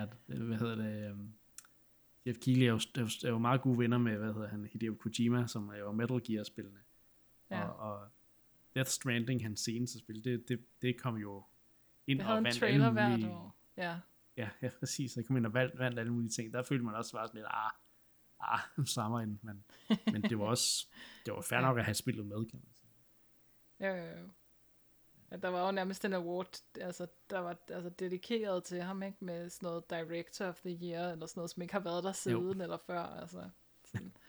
[0.00, 1.12] Ja, det- hvad hedder det?
[1.12, 1.32] Um,
[2.26, 2.76] Jeff Keighley er jo,
[3.24, 6.20] er, jo, meget gode venner med, hvad hedder han, Hideo Kojima, som er jo Metal
[6.26, 6.78] Gear-spillene.
[7.50, 7.64] Ja.
[7.68, 8.08] Og, og
[8.74, 11.44] Death Stranding, hans seneste spil, det, det, det kom jo
[12.06, 13.56] ind Det og vandt alle hvert mulige, år.
[13.76, 13.98] Ja.
[14.36, 15.12] Ja, ja, præcis.
[15.12, 16.52] Så kom ind og vandt, vandt alle mulige ting.
[16.52, 17.70] Der følte man også bare sådan lidt, ah,
[18.40, 18.60] ah,
[18.92, 19.38] strammer ind.
[19.42, 19.64] Men,
[20.12, 20.86] men det var også,
[21.26, 22.90] det var fair nok at have spillet med, kan man sige.
[23.80, 24.28] Jo, jo, jo.
[25.30, 29.24] Ja, der var jo nærmest en award, altså, der var altså, dedikeret til ham, ikke?
[29.24, 32.12] Med sådan noget Director of the Year, eller sådan noget, som ikke har været der
[32.12, 33.50] siden eller før, altså.
[33.84, 34.12] Sådan.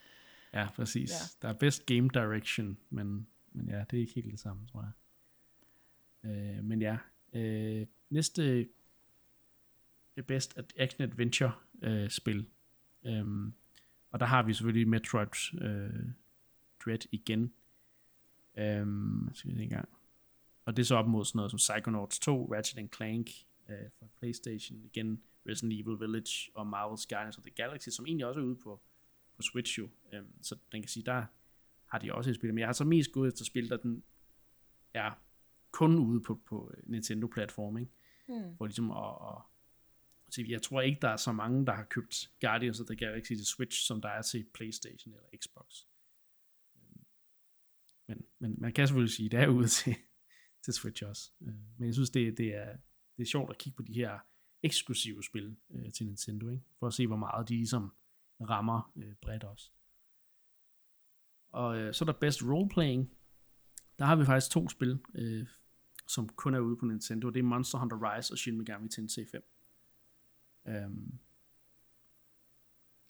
[0.54, 1.12] Ja, præcis.
[1.12, 1.48] Ja.
[1.48, 4.82] Der er best game direction, men, men ja, det er ikke helt det samme, tror
[4.82, 4.92] jeg.
[6.32, 6.98] Øh, men ja,
[7.34, 8.68] øh, næste
[10.28, 12.50] best action adventure øh, spil.
[13.06, 13.54] Øhm,
[14.12, 16.10] og der har vi selvfølgelig Metroid øh,
[16.86, 17.54] Dread igen.
[18.58, 19.90] Øhm, skal vi se en gang.
[20.68, 23.30] Og det er så op mod sådan noget som Psychonauts 2, Ratchet Clank
[23.70, 28.26] øh, fra Playstation, igen Resident Evil Village og Marvel's Guardians of the Galaxy, som egentlig
[28.26, 28.82] også er ude på,
[29.36, 29.90] på Switch jo.
[30.14, 31.26] Øhm, så den kan sige, der
[31.86, 32.54] har de også et spil.
[32.54, 34.04] Men jeg har så mest gået efter spil, der den
[34.94, 35.12] er
[35.72, 37.92] kun ude på, på Nintendo-platform, ikke?
[38.28, 38.58] Hmm.
[38.58, 39.42] For ligesom at, at
[40.30, 43.34] så jeg tror ikke, der er så mange, der har købt Guardians of the Galaxy
[43.34, 45.66] til Switch, som der er til Playstation eller Xbox.
[46.76, 47.06] Øhm,
[48.08, 49.96] Men, men man kan selvfølgelig sige, det er ude til,
[50.62, 51.32] til Switch også.
[51.42, 52.78] Øh, Men jeg synes, det, det, er,
[53.18, 54.20] det er sjovt at kigge på de her
[54.64, 56.64] eksklusive spil øh, til Nintendo, ikke?
[56.80, 57.94] for at se, hvor meget de ligesom
[58.42, 59.72] rammer øh, bredt også.
[61.50, 63.12] Og øh, så er der Best Roleplaying.
[64.00, 65.48] Der har vi faktisk to spil, øh,
[66.08, 67.30] som kun er ude på Nintendo.
[67.30, 69.44] Det er Monster Hunter Rise og Shin Megami Tensei 5.
[70.66, 71.20] Um,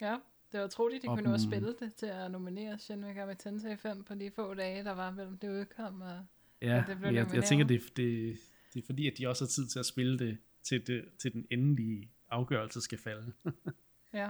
[0.00, 0.16] Ja,
[0.52, 3.34] det var utroligt, de Og kunne nå at spille det til at nominere Shin Megami
[3.34, 6.00] Tensei 5 på de få dage, der var mellem det udkom.
[6.00, 6.26] Og...
[6.62, 8.38] ja, det blev men jeg, jeg tænker, det, det,
[8.74, 11.32] det er fordi, at de også har tid til at spille det til, det, til
[11.32, 13.32] den endelige afgørelse skal falde.
[14.14, 14.28] Ja,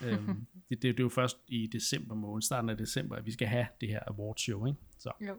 [0.00, 3.32] um, det, det, det er jo først i december måned, starten af december, at vi
[3.32, 4.78] skal have det her award show, ikke?
[4.98, 5.36] Så, jo.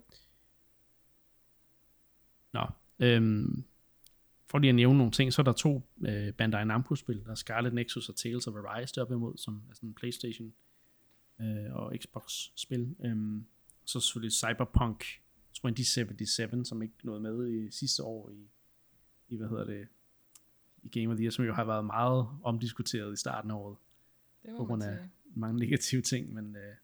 [2.53, 2.65] nå.
[3.17, 3.65] Um,
[4.45, 7.23] for lige at nævne nogle ting, så er der to uh, Bandai Namco-spil.
[7.25, 10.53] Der er Scarlet Nexus og Tales of Arise deroppe imod, som er sådan en Playstation
[11.39, 12.95] uh, og Xbox-spil.
[12.99, 13.47] Um,
[13.85, 15.05] så selvfølgelig Cyberpunk
[15.63, 18.49] 2077, som ikke nåede med i sidste år i,
[19.29, 19.87] i hvad hedder det,
[20.83, 23.77] i Game of the Year, som jo har været meget omdiskuteret i starten af året
[24.43, 25.11] Det på grund af sige.
[25.35, 26.75] mange negative ting, men øh,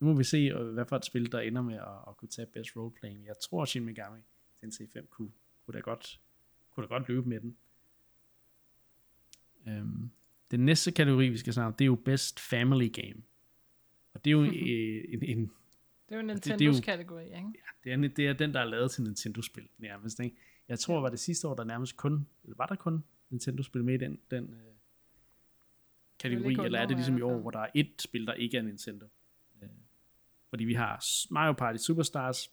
[0.00, 2.28] nu må vi se, øh, hvad for et spil, der ender med at, at kunne
[2.28, 3.26] tage Best Roleplaying.
[3.26, 4.20] Jeg tror, Shin Megami
[4.60, 5.30] Tensei 5 kunne,
[5.64, 6.20] kunne, da godt,
[6.70, 7.56] kunne da godt løbe med den.
[9.68, 10.10] Øhm,
[10.50, 13.22] den næste kategori, vi skal snakke om, det er jo Best Family Game.
[14.14, 15.52] Og det er jo øh, en, en,
[16.10, 17.52] Det er jo Nintendos kategori, ikke?
[17.84, 20.20] det, er, det er den, der er lavet til Nintendo-spil nærmest.
[20.20, 20.36] Ikke?
[20.68, 23.94] Jeg tror, var det sidste år, der nærmest kun, eller var der kun Nintendo-spil med
[23.94, 24.60] i den, den øh,
[26.18, 27.40] kategori, eller er det ligesom i år, fald.
[27.40, 29.06] hvor der er et spil, der ikke er Nintendo?
[29.62, 29.68] Øh,
[30.48, 32.52] fordi vi har Mario Party Superstars,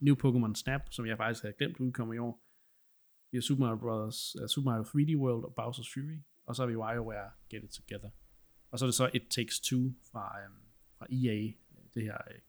[0.00, 2.42] New Pokémon Snap, som jeg faktisk havde glemt udkommer i år.
[3.30, 6.62] Vi har Super Mario Bros., uh, Super Mario 3D World og Bowser's Fury, og så
[6.62, 8.10] har vi WarioWare Get It Together.
[8.70, 10.54] Og så er det så It Takes Two fra, øhm,
[10.98, 11.52] fra EA,
[11.94, 12.40] det her øh,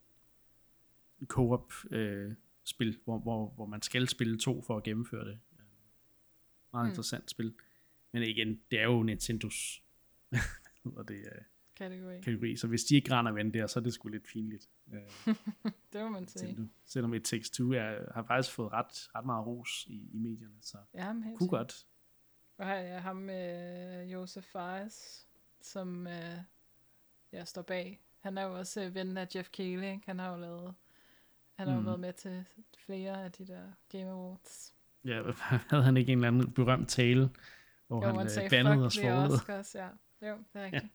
[1.28, 5.40] co-op øh, spil, hvor, hvor, hvor man skal spille to for at gennemføre det.
[5.60, 5.66] Øh,
[6.74, 6.90] Meget Mm.
[6.90, 7.54] interessant spil.
[8.12, 9.84] Men igen, det er jo Nintendos
[10.84, 11.42] hedder det, øh,
[11.76, 12.22] Kategori.
[12.22, 14.70] kategori, så hvis de ikke render vand der, så er det sgu lidt pinligt.
[14.94, 15.02] Øh,
[15.94, 16.70] Det må man sige.
[16.86, 20.56] Selvom It Takes Two er, har faktisk fået ret, ret meget ros i, i medierne,
[20.62, 21.86] så Ja, men kunne godt.
[22.58, 25.28] Og her er ham med Josef Fares,
[25.62, 26.38] som øh,
[27.32, 28.04] jeg står bag.
[28.20, 30.06] Han er jo også øh, ven af Jeff Keighley, ikke?
[30.06, 30.74] Han har jo lavet,
[31.54, 31.86] han har jo Mm.
[31.86, 32.46] været med til
[32.86, 34.74] flere af de der Game Awards.
[35.06, 35.22] Ja,
[35.70, 37.30] havde han ikke en eller anden berømt tale,
[37.88, 39.34] hvor Jo, han, han han sagde, bandede os the forud.
[39.34, 39.88] Oscars, ja.
[40.22, 40.94] Jo, det er rigtigt.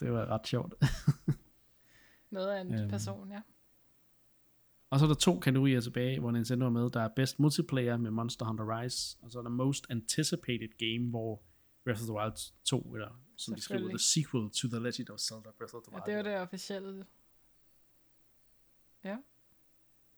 [0.00, 0.74] Det var ret sjovt.
[2.30, 2.90] Noget af en Øhm.
[2.90, 3.40] person, ja.
[4.90, 6.90] Og så er der to kategorier tilbage, hvor Nintendo er med.
[6.90, 11.10] Der er Best Multiplayer med Monster Hunter Rise, og så er der Most Anticipated Game,
[11.10, 11.42] hvor
[11.84, 13.88] Breath of the Wild 2, eller som de skriver.
[13.88, 16.04] The Sequel to The Legend of Zelda Breath of the Og Wild.
[16.06, 17.06] det er jo det officielle.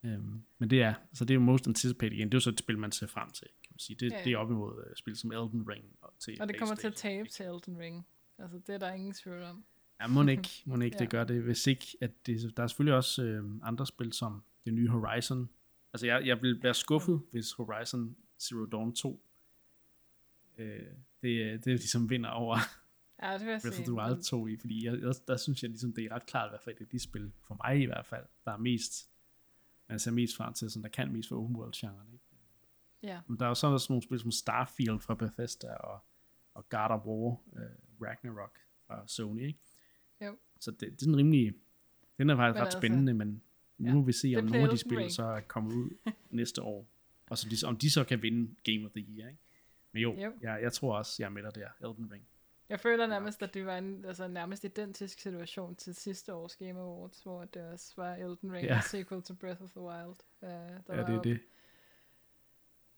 [0.04, 2.24] Øhm, men det er, så det er jo Most Anticipated Game.
[2.24, 3.96] Det er jo så et spil, man ser frem til, kan man sige.
[3.96, 4.24] Det, Ja, ja.
[4.24, 5.84] det er op imod uh, spil som Elden Ring.
[6.00, 8.06] Og, til Og det kommer til at tabe til Elden Ring.
[8.38, 9.64] Altså, det er der ingen tvivl om.
[10.00, 10.98] Ja, må ikke, må ikke Ja.
[10.98, 14.42] det gør det, hvis ikke, at det, der er selvfølgelig også øh, andre spil som
[14.64, 15.48] det nye Horizon.
[15.92, 19.24] Altså jeg, jeg vil være skuffet, hvis Horizon Zero Dawn 2,
[20.58, 20.80] øh,
[21.22, 22.58] det, det ligesom vinder over
[23.22, 25.62] Ja, det vil jeg Breath of the Wild 2 i, fordi jeg, jeg, der synes
[25.62, 27.82] jeg ligesom, det er ret klart, i hvert fald det er de spil, for mig
[27.82, 29.10] i hvert fald, der er mest,
[29.88, 32.24] man ser mest frem til, sådan, der kan mest for open world genren, ikke?
[33.02, 36.00] Ja, Men der er jo så sådan nogle spil som Starfield fra Bethesda og,
[36.54, 37.70] og God of War, øh,
[38.02, 39.58] Ragnarok fra Sony, ikke?
[40.20, 40.36] Jo.
[40.60, 41.54] Så det, det er sådan rimelig,
[42.18, 43.42] den er faktisk Men ret altså, spændende, men
[43.78, 45.90] nu ja, må vi se, om nogle af de spil så er kommet ud
[46.30, 46.86] næste år,
[47.30, 49.40] og så de, om de så kan vinde Game of the Year, ikke?
[49.92, 50.32] Men jo, Jo.
[50.40, 52.24] Jeg, jeg tror også, jeg er med dig der, Elden Ring.
[52.68, 56.80] Jeg føler nærmest, at det var en altså, nærmest identisk situation til sidste års Game
[56.80, 58.80] Awards, hvor det også var Elden Ring, Ja.
[58.80, 60.08] sequel til Breath of the Wild.
[60.42, 61.24] Uh, der Ja, var det er op.
[61.24, 61.40] det.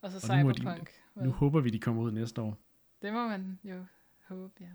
[0.01, 0.91] Og så Og nu må de- Cyberpunk.
[1.15, 2.59] Nu håber vi, de kommer ud næste år.
[3.03, 3.85] Det må man jo
[4.29, 4.71] håbe, ja.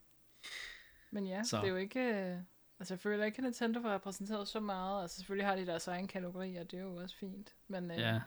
[1.11, 1.49] Men ja, Så.
[1.49, 1.57] så.
[1.57, 2.45] det er jo ikke...
[2.83, 5.01] Altså, jeg føler ikke, at Nintendo har repræsenteret så meget.
[5.01, 7.55] Altså, selvfølgelig har de deres egen kategori, og det er jo også fint.
[7.67, 8.21] Men øh, Ja,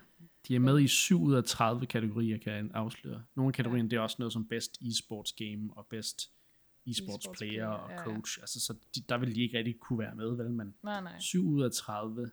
[0.49, 3.25] de er med i 7 ud af 30 kategorier, kan jeg afsløre.
[3.35, 6.33] Nogle af kategorierne, det er også noget som Best Esports Game og Best
[6.87, 8.03] Esports Player player, og ja, ja.
[8.05, 8.39] Coach.
[8.41, 10.51] Altså, så de, der vil de ikke rigtig kunne være med, vel?
[10.51, 11.19] Men nej, nej.
[11.19, 12.31] 7 ud af 30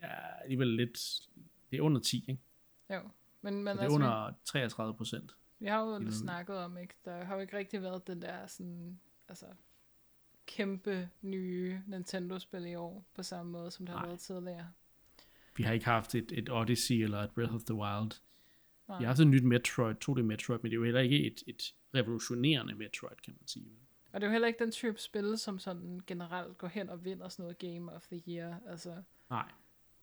[0.00, 1.28] er alligevel lidt...
[1.70, 2.42] Det er under 10, ikke?
[2.90, 3.00] Jo.
[3.42, 5.36] Men, men Så det er altså, under 33 procent.
[5.58, 6.94] vi har jo snakket om, ikke?
[7.04, 9.00] Der har jo ikke rigtig været den der sådan...
[9.28, 9.46] Altså,
[10.46, 14.06] kæmpe nye Nintendo-spil i år, på samme måde, som der har Nej.
[14.08, 14.70] været tidligere.
[15.56, 18.12] Vi har ikke haft et, et Odyssey eller et Breath of the Wild.
[18.88, 18.98] Nej.
[18.98, 21.42] Vi har haft et nyt Metroid, 2D Metroid, men det er jo heller ikke et,
[21.46, 23.66] et revolutionerende Metroid, kan man sige.
[24.12, 27.04] Og det er jo heller ikke den type spil, som sådan generelt går hen og
[27.04, 28.60] vinder sådan noget Game of the Year.
[28.68, 29.50] Altså, Nej,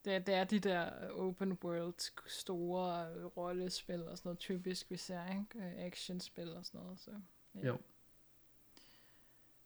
[0.06, 4.98] det, er- det er de der open world store rollespil og sådan noget typisk, vi
[4.98, 5.46] ser, ikke?
[5.80, 7.00] Øh, Actionspil og sådan noget.
[7.00, 7.12] Så,
[7.56, 7.68] ja.
[7.68, 7.78] Jo.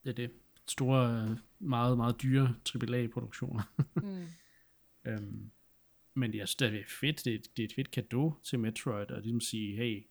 [0.03, 0.31] det er det.
[0.67, 3.63] Store, meget, meget dyre AAA-produktioner.
[3.95, 4.25] Mm.
[5.11, 5.51] Øhm,
[6.13, 7.25] men jeg synes, det er fedt.
[7.25, 10.03] Det er, et- det er et fedt kado til Metroid, og ligesom sige, hey,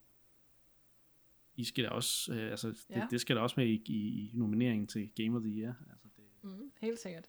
[1.55, 3.07] I skal da også, øh, altså, det, Ja.
[3.11, 5.73] det skal da også med i, i, i nomineringen til Game of the Year.
[5.91, 7.25] Altså, det, Mm, helt sikkert.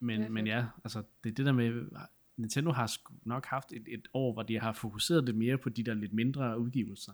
[0.00, 0.48] men, men fedt.
[0.48, 1.88] ja, altså, det er det der med,
[2.36, 2.90] Nintendo har
[3.28, 6.12] nok haft et, et år, hvor de har fokuseret lidt mere på de der lidt
[6.12, 7.12] mindre udgivelser.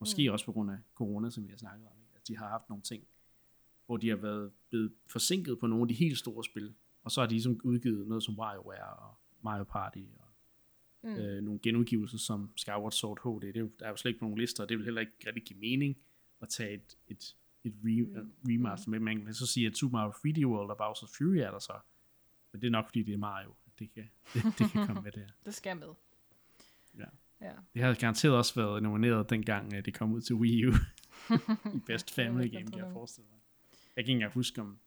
[0.00, 0.32] Måske Mm.
[0.32, 1.92] også på grund af corona, som vi har snakket om.
[2.02, 2.12] Ikke?
[2.16, 3.04] At de har haft nogle ting,
[3.88, 6.74] hvor de har været blevet forsinket på nogle af de helt store spil.
[7.04, 10.24] Og så har de ligesom udgivet noget som WarioWare og Mario Party og
[11.02, 11.14] Mm.
[11.14, 13.46] øh, nogle genudgivelser som Skyward Sword HD.
[13.46, 15.00] Det er jo, der er jo slet ikke på nogen lister, og det vil heller
[15.00, 15.96] ikke rigtig give mening
[16.40, 18.32] at tage et, et, et re, Mm.
[18.48, 19.00] remaster med.
[19.00, 21.72] Man kan så sige, at Super Mario 3D World og Bowser's Fury er der så.
[22.52, 23.50] Men det er nok, fordi det er Mario.
[23.66, 25.26] at Det kan, det, det kan komme med der.
[25.46, 25.88] Det skal med.
[26.98, 27.04] Ja.
[27.40, 27.52] Ja.
[27.74, 30.72] Det har garanteret også været nomineret dengang, at det kom ud til Wii U
[31.76, 33.37] i Best Family Game, kan jeg forestille mig.
[33.98, 34.78] Jeg kan ikke engang huske om...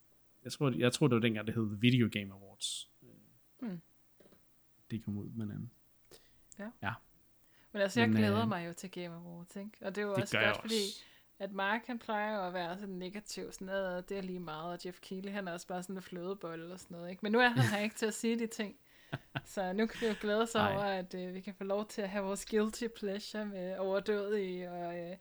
[0.43, 2.89] Jeg tror, jeg tror, det var dengang, det hed Video Game Awards.
[3.61, 3.81] Mm.
[4.91, 5.51] Det kom ud, men...
[5.51, 5.69] Um,
[7.71, 9.71] Men altså, jeg Men, glæder øh, mig jo til Game Awards, ikke?
[9.81, 10.81] Og det er jo det også godt, fordi
[11.39, 14.79] at Mark han plejer at være sådan negativ, sådan noget, det er lige meget, og
[14.85, 17.19] Jeff Keighley han er også bare sådan en flødebold og sådan noget, ikke?
[17.23, 18.75] Men nu er han her ikke til at sige de ting.
[19.45, 22.01] Så nu kan vi jo glæde os over, at øh, vi kan få lov til
[22.01, 25.15] at have vores guilty pleasure med overdødige og øh,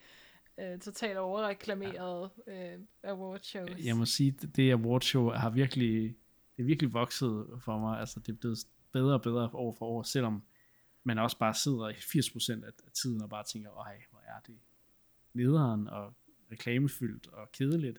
[0.61, 3.85] øh, totalt overreklamerede øh, award shows.
[3.85, 6.17] Jeg må sige, det, det awardshow har virkelig,
[6.57, 8.01] det er virkelig vokset for mig.
[8.01, 8.59] Altså, det er blevet
[8.93, 10.43] bedre og bedre år for år, selvom
[11.05, 14.59] man også bare sidder i 80% af tiden og bare tænker, ej, hvor er det
[15.35, 16.15] nederen og
[16.53, 17.99] reklamefyldt og kedeligt.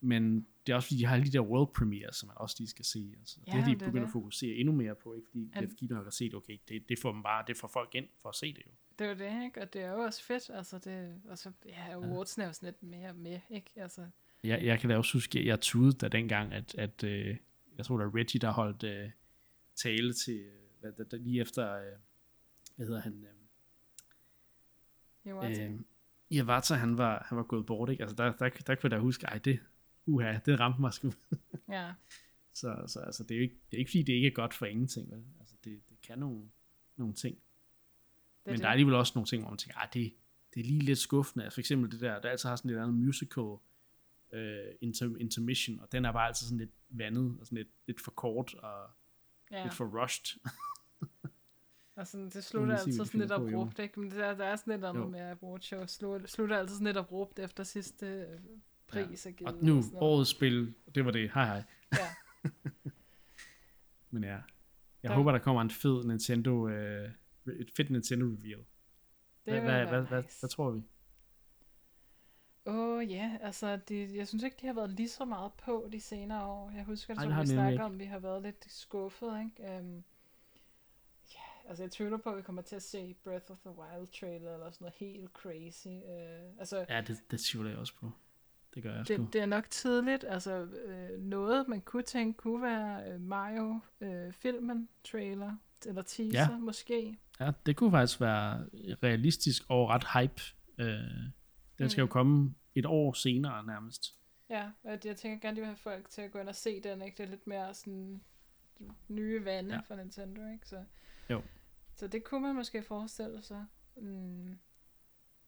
[0.00, 2.56] Men det er også fordi, de har alle de der world premiere, som man også
[2.58, 3.14] lige skal se.
[3.18, 5.26] Altså, Ja, det har de begyndt at fokusere endnu mere på, ikke?
[5.28, 8.08] fordi Jeff Keighley har set, okay, det, det får dem bare, det får folk ind
[8.22, 8.70] for at se det jo.
[8.98, 9.62] Det er jo det, ikke?
[9.62, 12.66] Og det er jo også fedt, altså det, og så, ja, awards er jo sådan
[12.66, 13.70] lidt mere med, ikke?
[13.76, 14.06] Altså,
[14.44, 17.36] Jeg, jeg kan da også huske, at jeg tudede da dengang, at, at øh,
[17.76, 19.10] jeg tror, der Reggie, der holdt øh,
[19.76, 21.92] tale til, øh, hvad, der, der, lige efter, øh,
[22.76, 23.30] hvad hedder han, øh,
[25.42, 25.80] altså, øh,
[26.30, 28.02] Iwata, han var, han var gået bort, ikke?
[28.02, 29.60] Altså, der, der, der kunne jeg da huske, ej, det,
[30.06, 31.12] uha, det ramte mig sgu.
[31.68, 31.92] ja.
[32.52, 34.54] så, så altså, det er jo ikke, det er ikke, fordi det ikke er godt
[34.54, 35.24] for ingenting, vel?
[35.40, 36.50] Altså, det, det kan nogle,
[36.96, 37.38] nogle ting.
[38.48, 38.62] Det Men det.
[38.62, 40.14] der er alligevel også nogle ting, hvor man tænker, ah, det,
[40.54, 41.44] det er lige lidt skuffende.
[41.44, 43.56] Altså, for eksempel det der, der altid har sådan lidt andet musical
[44.32, 48.00] øh, inter, intermission, og den er bare altid sådan lidt vandet, og sådan lidt, lidt
[48.00, 48.90] for kort, og
[49.50, 49.56] ja.
[49.58, 49.62] ja.
[49.64, 50.40] lidt for rushed.
[51.96, 53.48] Og sådan, det slutter se, altid sådan lidt jo.
[53.48, 54.00] abrupt, ikke?
[54.00, 54.88] Men det der, der er sådan lidt Jo.
[54.88, 55.86] andet med awardshow.
[55.86, 58.38] Slutter, slutter altid sådan lidt abrupt efter sidste øh,
[58.86, 59.52] pris er givet.
[59.54, 59.92] og nu, noget.
[59.94, 61.62] årets spil, det var det, hej hej.
[61.92, 62.50] Ja.
[64.10, 64.42] Men ja, jeg
[65.02, 67.10] Der- håber, der kommer en fed Nintendo, øh,
[67.56, 68.58] et fedt Nintendo reveal.
[68.58, 68.66] Det
[69.44, 70.82] Hvad, hvad, hvad, hvad, hvad tror vi?
[72.66, 75.88] Åh oh, ja, altså de, jeg synes ikke, de har været lige så meget på
[75.92, 76.70] de senere år.
[76.70, 79.78] Jeg husker, som det har vi snakker om, vi har været lidt skuffet, ikke?
[79.78, 80.04] Um,
[81.34, 84.06] ja, altså jeg tvivler på, at vi kommer til at se Breath of the Wild
[84.20, 85.86] trailer eller sådan noget helt crazy.
[85.86, 88.10] Uh, altså, Ja, det, det tvivler jeg også på.
[88.74, 89.16] Det gør jeg sgu.
[89.16, 90.24] det, det er nok tidligt.
[90.28, 95.56] Altså øh, noget, man kunne tænke, kunne være øh, Mario-filmen, trailer,
[95.86, 96.58] eller teaser Ja.
[96.58, 97.18] måske.
[97.40, 98.68] Ja, det kunne faktisk være
[99.02, 100.42] realistisk og ret hype.
[100.78, 101.00] Øh,
[101.78, 102.06] den skal Mm.
[102.08, 104.14] jo komme et år senere nærmest.
[104.50, 106.54] Ja, og jeg tænker gerne, at de vil have folk til at gå ind og
[106.54, 107.16] se den, ikke?
[107.16, 108.20] Det er lidt mere sådan
[109.08, 109.80] nye vande ja.
[109.80, 110.68] for Nintendo, ikke?
[110.68, 110.84] Så,
[111.30, 111.42] jo.
[111.94, 113.66] Så det kunne man måske forestille sig.
[113.96, 114.58] Mm,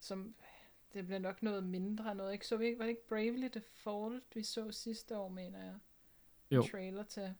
[0.00, 0.34] som,
[0.92, 2.46] det bliver nok noget mindre noget, ikke?
[2.46, 5.74] Så vi, var det ikke Bravely Default, vi så sidste år, mener jeg?
[6.50, 6.62] Jo.
[6.70, 7.34] trailer til.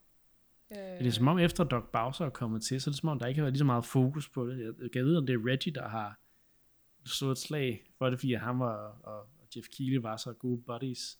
[0.70, 3.08] Øh, det er som om efter Doc Bowser er kommet til, så er det som
[3.08, 4.74] om, der ikke har været lige så meget fokus på det.
[4.82, 6.18] Jeg kan vide, om det er Reggie, der har
[7.04, 11.18] så et slag for det, fordi han var, og Jeff Keighley var så gode buddies.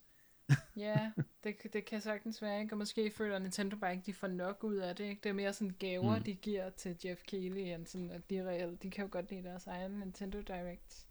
[0.77, 1.13] ja,
[1.45, 2.75] det, det kan sagtens være, ikke?
[2.75, 5.21] Og måske føler Nintendo bare ikke, de får nok ud af det, ikke?
[5.23, 6.25] Det er mere sådan gaver, mm.
[6.25, 9.43] de giver til Jeff Keighley, end sådan, at de reelt, de kan jo godt lide
[9.43, 11.07] deres egen Nintendo Direct.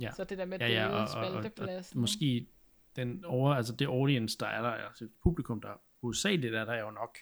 [0.00, 0.10] Ja.
[0.16, 2.46] Så det der med ja, ja, og, og, og, og, måske
[2.96, 6.80] den over, altså det audience, der er der, altså publikum, der hovedsageligt er der er
[6.80, 7.18] jo nok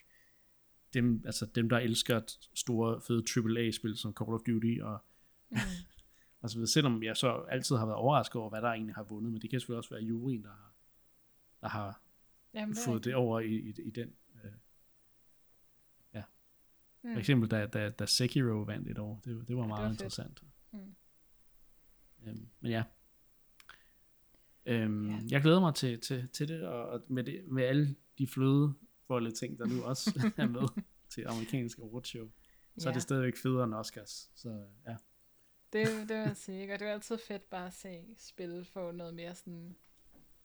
[0.94, 2.20] dem, altså dem, der elsker
[2.54, 5.04] store, fede AAA-spil som Call of Duty og
[5.50, 5.56] mm.
[6.40, 6.68] og så videre.
[6.68, 9.50] Selvom jeg så altid har været overrasket over, hvad der egentlig har vundet, men det
[9.50, 10.74] kan selvfølgelig også være juryen, der har,
[11.60, 12.02] der har
[12.54, 14.12] Jamen, det fået det over i, i, i den.
[14.44, 14.50] Øh,
[16.14, 16.22] ja.
[17.02, 17.12] Mm.
[17.12, 19.88] For eksempel, da, da, da Sekiro vandt et år, det, det var meget ja, det
[19.88, 20.42] var interessant.
[20.72, 20.94] Mm.
[22.26, 22.84] Øhm, men ja.
[24.66, 25.18] Øhm, ja.
[25.30, 28.74] Jeg glæder mig til, til, til det, og med, det, med alle de fløde
[29.06, 32.30] folde ting, der nu også er med til amerikanske awardshow,
[32.78, 32.88] så ja.
[32.88, 34.30] er det stadigvæk federe end Oscars.
[34.34, 34.96] Så ja.
[35.72, 39.34] Det, det sige, og det er altid fedt bare at se spil få noget mere
[39.34, 39.76] sådan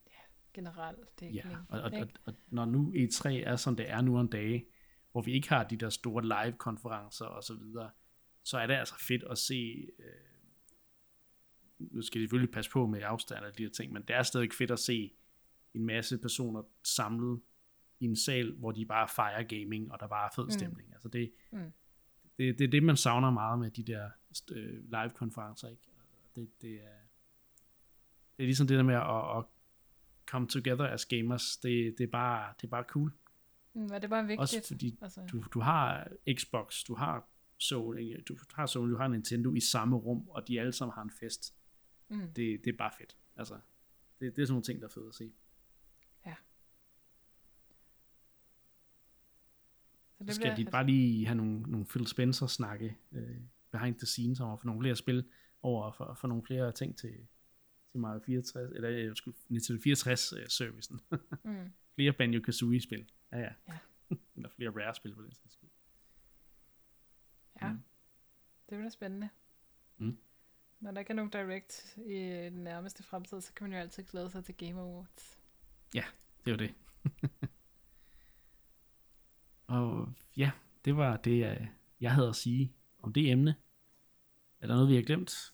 [0.08, 0.22] ja,
[0.54, 1.46] generelt dækning.
[1.46, 4.66] Ja, og, og, og, og, når nu E3 er som det er nu om dage,
[5.12, 7.92] hvor vi ikke har de der store live-konferencer og så videre,
[8.44, 10.06] så er det altså fedt at se, øh,
[11.80, 14.24] nu skal de selvfølgelig passe på med afstand og de her ting, men det er
[14.24, 15.14] stadig fedt at se
[15.74, 17.42] en masse personer samlet
[18.02, 20.52] i en sal, hvor de bare fejrer gaming, og der bare er fed mm.
[20.52, 20.88] stemning.
[20.88, 20.94] Mm.
[20.94, 21.72] Altså det, mm.
[22.38, 24.10] det, det er det, man savner meget med de der
[24.52, 25.68] øh, live-konferencer.
[25.68, 25.82] Ikke?
[26.36, 27.00] Det, det, er,
[28.38, 29.46] det er ligesom det der med at, at
[30.26, 31.58] come together as gamers.
[31.58, 33.14] Det, det, er, bare, det er bare cool.
[33.74, 34.40] Mm, det er bare vigtigt.
[34.40, 35.22] Også fordi altså.
[35.32, 37.28] du, du har Xbox, du har
[37.58, 41.02] Sony, du har Sony, du har Nintendo i samme rum, og de alle sammen har
[41.02, 41.56] en fest.
[42.10, 42.20] Mm.
[42.20, 42.36] Det,
[42.66, 43.18] det er bare fedt.
[43.36, 43.54] Altså,
[44.20, 45.32] det, det er sådan nogle ting, der er fedt at se.
[50.22, 50.72] Så det skal bliver, de altså...
[50.72, 53.38] bare lige have nogle, nogle Phil Spencer snakke øh,
[53.72, 55.30] behind the scenes over for nogle flere spil
[55.62, 57.28] over for, for nogle flere ting til,
[57.92, 61.00] til Mario 64 eller jeg skulle Nintendo 64 uh, servicen.
[61.46, 61.72] mm.
[61.96, 63.12] flere Banjo Kazooie spil.
[63.32, 63.54] Ja ja.
[63.68, 63.78] ja.
[64.36, 65.70] eller flere rare spil på den sags skyld.
[67.62, 67.72] Ja.
[67.72, 67.80] Mm.
[68.70, 69.30] Det bliver spændende.
[69.98, 70.18] Mm.
[70.80, 72.14] Når der ikke er nogen direct i
[72.54, 75.40] den nærmeste fremtid, så kan man jo altid glæde sig til Game Awards.
[75.96, 76.04] Ja,
[76.46, 76.74] det er jo det.
[79.72, 80.52] Og ja,
[80.86, 81.68] det var det,
[82.02, 83.56] jeg havde at sige om det emne.
[84.60, 85.54] Er der noget, vi har glemt?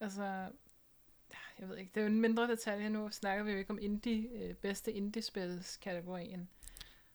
[0.00, 0.24] Altså,
[1.58, 3.08] jeg ved ikke, det er jo en mindre detalje nu.
[3.10, 6.48] Snakker vi jo ikke om indie, øh, bedste indie-spilskategorien.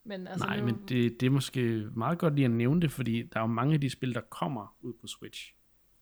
[0.03, 0.65] Men altså Nej, nu...
[0.65, 3.47] men det, det er måske meget godt lige at nævne det, fordi der er jo
[3.47, 5.55] mange af de spil, der kommer ud på Switch.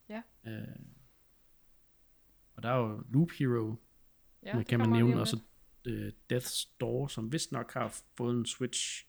[0.10, 0.22] Ja.
[0.48, 0.68] Øh,
[2.54, 3.76] og der er jo Loop Hero,
[4.44, 5.40] ja, kan man nævne, og så
[5.88, 9.06] uh, Death's Door, som vist nok har fået en Switch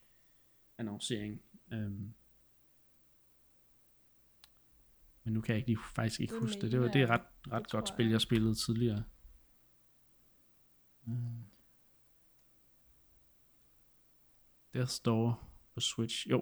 [0.78, 1.42] annoncering.
[1.72, 2.14] Um,
[5.24, 6.72] men nu kan jeg ikke lige, faktisk ikke det huske det.
[6.72, 8.12] Det, var, det er ret, ret godt spil, jeg.
[8.12, 9.04] jeg spillede tidligere.
[11.06, 11.14] Uh,
[14.76, 16.30] Death's Door på Switch.
[16.30, 16.40] Jo.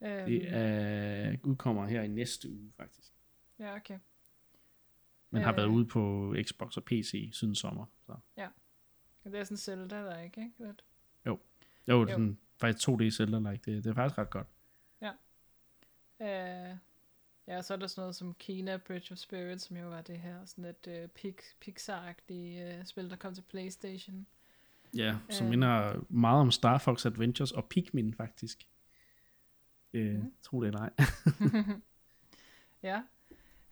[0.00, 3.12] Um, det er, udkommer her i næste uge, faktisk.
[3.58, 3.98] Ja, okay.
[5.34, 7.86] Men øh, har været ude på Xbox og PC siden sommer.
[8.06, 8.16] Så.
[8.36, 8.48] Ja.
[9.24, 10.66] Det er sådan Zelda, der ikke, ikke?
[10.66, 10.84] Lidt.
[11.26, 11.38] Jo.
[11.88, 13.62] Jo, det er sådan, faktisk 2D Zelda-like.
[13.64, 14.46] Det, det er faktisk ret godt.
[15.00, 15.10] Ja.
[16.20, 16.76] Øh,
[17.46, 20.18] ja, så er der sådan noget som Kina Bridge of Spirits, som jo var det
[20.18, 21.22] her sådan et uh,
[21.64, 24.26] Pixar-agtigt uh, spil, der kom til Playstation.
[24.96, 28.68] Ja, som øh, minder meget om Star Fox Adventures og Pikmin faktisk.
[29.92, 30.32] Øh, mm.
[30.42, 30.90] Tro det eller ej.
[32.90, 33.02] ja,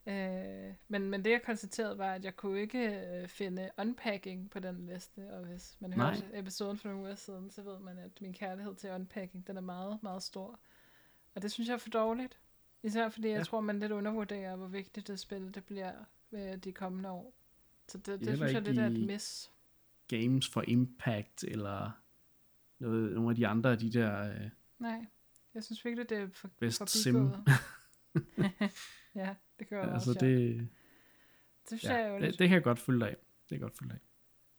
[0.07, 4.59] Øh, men, men det jeg konstaterede var, at jeg kunne ikke øh, finde unpacking på
[4.59, 8.21] den liste, og hvis man hører episoden for nogle uger siden, så ved man, at
[8.21, 10.59] min kærlighed til unpacking, den er meget, meget stor.
[11.35, 12.39] Og det synes jeg er for dårligt.
[12.83, 13.35] Især fordi ja.
[13.35, 15.93] jeg tror, man lidt undervurderer, hvor vigtigt det spil det bliver
[16.31, 17.35] ved de kommende år.
[17.89, 19.51] Så det, det, det synes jeg lidt er et mis.
[20.09, 21.91] Games for Impact, eller
[22.79, 24.29] noget, nogle af de andre af de der...
[24.29, 24.51] Øh...
[24.79, 25.07] Nej,
[25.55, 27.31] jeg synes virkelig, det er for, Best Sim.
[29.15, 29.35] ja.
[29.59, 30.69] Det kan være altså, også det,
[31.71, 33.17] det synes ja, jeg jo det, det kan jeg godt følge af.
[33.17, 33.99] Det kan jeg godt følge af.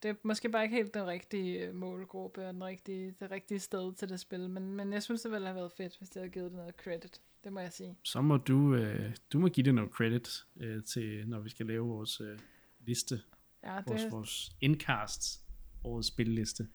[0.03, 3.59] Det er måske bare ikke helt den rigtige øh, målgruppe og den rigtige, det rigtige
[3.59, 6.19] sted til det spil, men, men jeg synes, det ville have været fedt, hvis det
[6.21, 7.21] havde givet det noget credit.
[7.43, 7.97] Det må jeg sige.
[8.03, 11.65] Så må du, øh, du må give det noget credit øh, til, når vi skal
[11.65, 12.39] lave vores øh,
[12.79, 13.21] liste.
[13.63, 15.43] Ja, det, Vores, vores indcast,
[15.83, 16.67] årets spilleliste.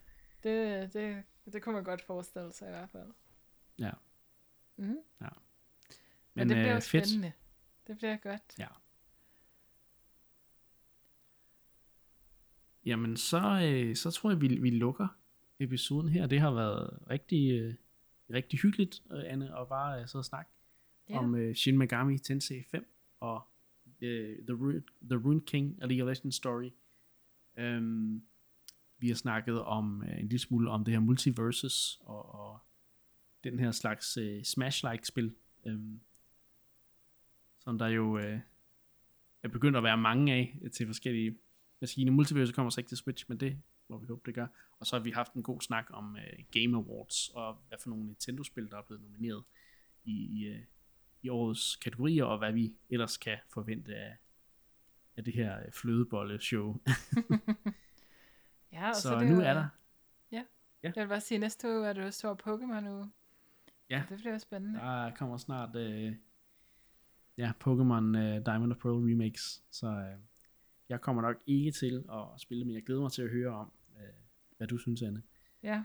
[0.43, 1.23] det, det,
[1.53, 3.09] det kunne man godt forestille sig i hvert fald.
[3.79, 3.91] Ja.
[4.77, 4.85] Mm.
[4.85, 4.99] Men,
[6.35, 7.07] Men det bliver øh, fedt.
[7.09, 7.33] spændende.
[7.89, 8.59] Det bliver godt.
[8.59, 8.67] Ja.
[12.87, 15.09] Jamen, så, øh, så tror jeg, vi, vi lukker
[15.59, 16.27] episoden her.
[16.27, 17.75] Det har været rigtig, øh,
[18.31, 20.51] rigtig hyggeligt, øh, Anne, at bare øh, sidde og snakke
[21.09, 21.19] Ja.
[21.19, 23.43] om øh, Shin Megami Tensei 5 og
[24.01, 26.71] øh, The, Rune, The Rune King, A League of Legends Story.
[27.61, 28.23] Um,
[28.99, 32.59] vi har snakket om øh, en lille smule om det her multiverses og, og
[33.45, 35.35] den her slags øh, Smash-like spil,
[35.67, 36.01] øhm,
[37.69, 38.41] som der jo øh,
[39.43, 41.39] er begyndt at være mange af øh, til forskellige
[41.81, 42.13] maskiner.
[42.13, 43.59] Multiverse kommer så ikke til Switch, men det
[43.89, 44.47] må vi håbe, det gør.
[44.79, 47.91] Og så har vi haft en god snak om øh, Game Awards, og hvad for
[47.91, 49.45] nogle Nintendo-spil, der er blevet nomineret
[50.05, 50.61] i, i, øh,
[51.23, 54.17] i årets kategorier, og hvad vi ellers kan forvente af,
[55.17, 56.77] af det her øh, flødebolle-show.
[58.73, 59.69] Ja, og så, så det nu jo, er der
[60.83, 63.11] Jeg vil bare sige, næste uge er det jo stor Pokémon uge.
[63.91, 64.03] Ja.
[64.09, 64.79] Det bliver spændende.
[64.79, 66.15] Der kommer snart øh,
[67.39, 70.19] ja, Pokémon øh, Diamond and Pearl remakes, så øh,
[70.89, 73.73] jeg kommer nok ikke til at spille, men jeg glæder mig til at høre om,
[73.97, 74.09] øh,
[74.57, 75.23] hvad du synes, Anne.
[75.63, 75.83] Ja.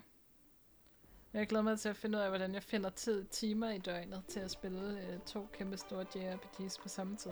[1.34, 4.24] Jeg glæder mig til at finde ud af, hvordan jeg finder tid, timer i døgnet
[4.28, 7.32] til at spille øh, to kæmpe store JRPGs på samme tid.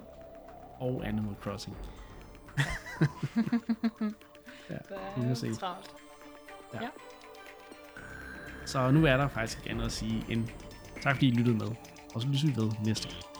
[0.79, 1.77] Og Animal Crossing.
[4.69, 4.77] ja,
[5.17, 5.53] må er se.
[5.53, 5.95] travlt.
[8.65, 10.47] Så nu er der faktisk ikke andet at sige end
[11.01, 11.67] tak fordi I lyttede med,
[12.15, 13.30] og så lyttes vi ved næste gang.